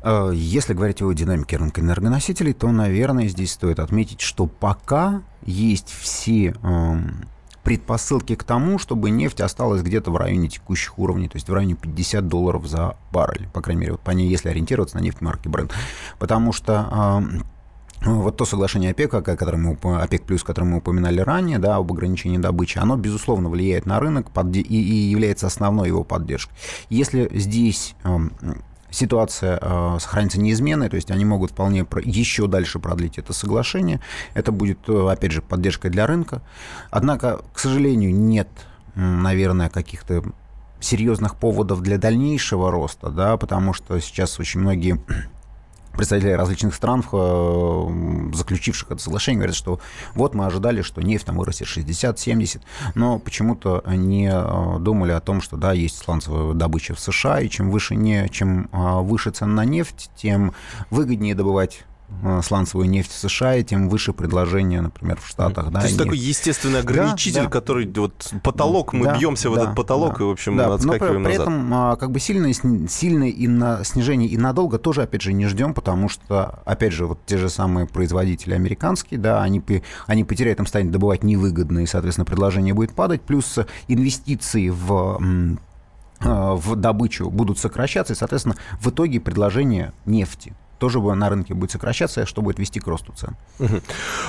Э, 0.02 0.30
Если 0.34 0.74
говорить 0.74 1.02
о 1.02 1.12
динамике 1.12 1.56
рынка 1.56 1.80
энергоносителей, 1.80 2.52
то, 2.52 2.70
наверное, 2.70 3.28
здесь 3.28 3.52
стоит 3.52 3.78
отметить, 3.78 4.20
что 4.20 4.46
пока 4.46 5.22
есть 5.44 5.88
все 5.90 6.54
эм, 6.62 7.26
предпосылки 7.68 8.34
к 8.34 8.44
тому, 8.44 8.78
чтобы 8.78 9.10
нефть 9.10 9.42
осталась 9.42 9.82
где-то 9.82 10.10
в 10.10 10.16
районе 10.16 10.48
текущих 10.48 10.98
уровней, 10.98 11.28
то 11.28 11.36
есть 11.36 11.50
в 11.50 11.52
районе 11.52 11.74
50 11.74 12.26
долларов 12.26 12.66
за 12.66 12.96
баррель, 13.12 13.46
по 13.52 13.60
крайней 13.60 13.80
мере, 13.82 13.92
вот 13.92 14.00
по 14.00 14.12
ней, 14.12 14.26
если 14.26 14.48
ориентироваться 14.48 14.96
на 14.96 15.02
нефть 15.02 15.20
марки 15.20 15.48
Brent. 15.48 15.70
Потому 16.18 16.54
что 16.54 17.22
вот 18.00 18.38
то 18.38 18.46
соглашение 18.46 18.92
ОПЕК, 18.92 19.12
о 19.12 19.20
котором 19.20 19.76
мы, 19.82 20.00
ОПЕК 20.02 20.22
плюс, 20.22 20.42
которое 20.42 20.66
мы 20.66 20.78
упоминали 20.78 21.20
ранее, 21.20 21.58
да, 21.58 21.76
об 21.76 21.92
ограничении 21.92 22.38
добычи, 22.38 22.78
оно, 22.78 22.96
безусловно, 22.96 23.50
влияет 23.50 23.84
на 23.84 24.00
рынок 24.00 24.28
и, 24.54 24.60
и 24.60 25.10
является 25.10 25.46
основной 25.46 25.88
его 25.88 26.04
поддержкой. 26.04 26.54
Если 26.88 27.28
здесь 27.34 27.94
ситуация 28.90 29.58
э, 29.60 29.98
сохранится 30.00 30.40
неизменной, 30.40 30.88
то 30.88 30.96
есть 30.96 31.10
они 31.10 31.24
могут 31.24 31.50
вполне 31.50 31.84
про- 31.84 32.02
еще 32.02 32.46
дальше 32.46 32.78
продлить 32.78 33.18
это 33.18 33.32
соглашение, 33.32 34.00
это 34.34 34.52
будет, 34.52 34.78
э, 34.88 35.08
опять 35.10 35.32
же, 35.32 35.42
поддержкой 35.42 35.90
для 35.90 36.06
рынка. 36.06 36.42
Однако, 36.90 37.40
к 37.52 37.58
сожалению, 37.58 38.14
нет, 38.14 38.48
наверное, 38.94 39.68
каких-то 39.68 40.24
серьезных 40.80 41.36
поводов 41.36 41.82
для 41.82 41.98
дальнейшего 41.98 42.70
роста, 42.70 43.10
да, 43.10 43.36
потому 43.36 43.74
что 43.74 43.98
сейчас 44.00 44.38
очень 44.38 44.60
многие 44.60 45.00
представители 45.98 46.30
различных 46.30 46.74
стран, 46.74 47.04
э, 47.12 48.30
заключивших 48.32 48.92
это 48.92 49.02
соглашение, 49.02 49.38
говорят, 49.38 49.56
что 49.56 49.80
вот 50.14 50.32
мы 50.32 50.46
ожидали, 50.46 50.80
что 50.80 51.02
нефть 51.02 51.26
там 51.26 51.36
вырастет 51.36 51.66
60-70, 51.66 52.62
но 52.94 53.18
почему-то 53.18 53.82
не 53.86 54.30
э, 54.32 54.78
думали 54.78 55.10
о 55.10 55.20
том, 55.20 55.42
что 55.42 55.56
да, 55.56 55.72
есть 55.72 55.98
сланцевая 55.98 56.54
добыча 56.54 56.94
в 56.94 57.00
США, 57.00 57.40
и 57.40 57.50
чем 57.50 57.70
выше, 57.70 57.96
не, 57.96 58.28
чем 58.28 58.68
э, 58.72 59.00
выше 59.00 59.32
цена 59.32 59.52
на 59.52 59.64
нефть, 59.64 60.10
тем 60.16 60.54
выгоднее 60.90 61.34
добывать 61.34 61.84
сланцевую 62.42 62.88
нефть 62.88 63.12
в 63.12 63.18
США, 63.18 63.56
и 63.56 63.64
тем 63.64 63.88
выше 63.88 64.12
предложение, 64.12 64.80
например, 64.80 65.18
в 65.22 65.28
Штатах. 65.28 65.70
Да, 65.70 65.80
То 65.80 65.86
есть 65.86 65.98
нефть. 65.98 66.04
такой 66.04 66.18
естественный 66.18 66.80
ограничитель, 66.80 67.44
да. 67.44 67.48
который 67.48 67.86
вот 67.86 68.32
потолок, 68.42 68.92
мы 68.92 69.04
Да, 69.04 69.18
бьемся 69.18 69.50
в 69.50 69.54
да, 69.54 69.62
этот 69.62 69.76
потолок 69.76 70.18
да. 70.18 70.24
и, 70.24 70.26
в 70.26 70.30
общем, 70.30 70.56
Да, 70.56 70.68
но 70.68 70.74
отскакиваем 70.74 71.22
при, 71.22 71.30
при 71.32 71.38
назад. 71.38 71.48
этом 71.48 71.74
а, 71.74 71.96
как 71.96 72.10
бы 72.10 72.18
сильное, 72.18 72.52
сильное 72.52 73.28
и 73.28 73.46
на, 73.46 73.84
снижение 73.84 74.28
и 74.28 74.36
надолго 74.36 74.78
тоже, 74.78 75.02
опять 75.02 75.22
же, 75.22 75.32
не 75.32 75.46
ждем, 75.46 75.74
потому 75.74 76.08
что, 76.08 76.60
опять 76.64 76.92
же, 76.92 77.06
вот 77.06 77.20
те 77.26 77.38
же 77.38 77.48
самые 77.48 77.86
производители 77.86 78.54
американские, 78.54 79.20
да, 79.20 79.42
они, 79.42 79.62
они 80.06 80.24
потеряют, 80.24 80.58
им 80.58 80.66
станет 80.66 80.90
добывать 80.90 81.22
невыгодно, 81.22 81.80
и, 81.80 81.86
соответственно, 81.86 82.24
предложение 82.24 82.74
будет 82.74 82.92
падать, 82.94 83.22
плюс 83.22 83.58
инвестиции 83.86 84.70
в 84.70 85.20
э, 86.20 86.26
в 86.54 86.74
добычу 86.74 87.30
будут 87.30 87.58
сокращаться, 87.58 88.14
и, 88.14 88.16
соответственно, 88.16 88.56
в 88.80 88.88
итоге 88.90 89.20
предложение 89.20 89.92
нефти 90.04 90.54
тоже 90.78 91.00
на 91.00 91.28
рынке 91.28 91.54
будет 91.54 91.70
сокращаться, 91.72 92.26
что 92.26 92.42
будет 92.42 92.58
вести 92.58 92.80
к 92.80 92.86
росту 92.86 93.12
цен. 93.12 93.36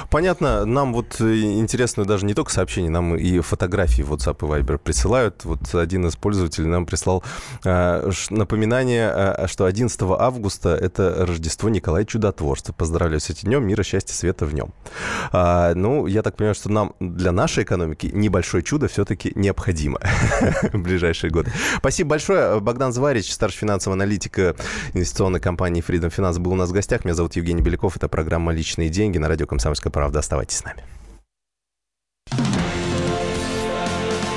Понятно. 0.10 0.66
Нам 0.66 0.94
вот 0.94 1.22
интересно 1.22 2.06
даже 2.06 2.26
не 2.26 2.34
только 2.34 2.52
сообщения, 2.52 2.90
нам 2.90 3.16
и 3.16 3.40
фотографии 3.40 4.02
в 4.02 4.14
WhatsApp 4.14 4.38
и 4.40 4.62
Viber 4.62 4.78
присылают. 4.78 5.46
Вот 5.46 5.74
один 5.76 6.08
из 6.08 6.16
пользователей 6.16 6.68
нам 6.68 6.86
прислал 6.86 7.24
э, 7.64 8.12
напоминание, 8.30 9.12
э, 9.14 9.48
что 9.48 9.66
11 9.66 10.02
августа 10.02 10.76
это 10.76 11.26
Рождество 11.26 11.70
Николая 11.70 12.06
Чудотворца. 12.06 12.74
Поздравляю 12.74 13.20
с 13.20 13.30
этим 13.30 13.50
днем. 13.50 13.68
Мира, 13.68 13.84
счастья, 13.84 14.14
света 14.14 14.46
в 14.46 14.54
нем. 14.54 14.74
А, 15.32 15.74
ну, 15.76 16.08
я 16.08 16.22
так 16.22 16.36
понимаю, 16.36 16.56
что 16.56 16.70
нам 16.70 16.94
для 17.00 17.32
нашей 17.32 17.64
экономики 17.64 18.10
небольшое 18.14 18.64
чудо 18.64 18.88
все-таки 18.88 19.32
необходимо 19.36 20.00
в 20.74 20.78
ближайшие 20.78 21.32
годы. 21.32 21.52
Спасибо 21.78 22.12
большое. 22.12 22.60
Богдан 22.60 22.94
Зварич, 22.94 23.32
старший 23.32 23.60
финансовый 23.60 23.94
аналитик 23.94 24.40
инвестиционной 24.94 25.40
компании 25.40 25.84
Freedom 25.86 26.14
Finance 26.16 26.39
был 26.40 26.54
у 26.54 26.56
нас 26.56 26.70
в 26.70 26.74
гостях. 26.74 27.06
Меня 27.06 27.16
зовут 27.16 27.36
Евгений 27.36 27.62
Беляков. 27.62 27.96
Это 27.96 28.08
программа 28.08 28.52
«Личные 28.52 28.90
деньги» 28.90 29.18
на 29.18 29.28
радио 29.28 29.46
«Комсомольская 29.46 29.92
правда». 29.92 30.20
Оставайтесь 30.20 30.58
с 30.58 30.64
нами. 30.64 30.84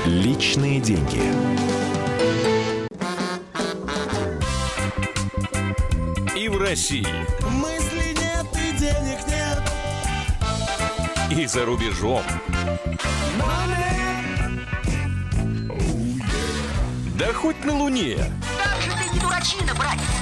Личные 0.05 0.81
деньги. 0.81 1.23
И 6.37 6.49
в 6.49 6.61
России. 6.61 7.07
Мысли 7.49 8.15
нет 8.19 8.47
и 8.55 8.79
денег 8.79 9.19
нет. 9.29 9.63
И 11.31 11.47
за 11.47 11.65
рубежом. 11.65 12.23
Да 17.17 17.33
хоть 17.33 17.65
на 17.65 17.77
Луне. 17.77 18.17
Как 18.63 18.83
же 18.83 18.91
ты 18.91 19.15
не 19.15 19.21
дурачина, 19.21 19.73
братец, 19.77 20.22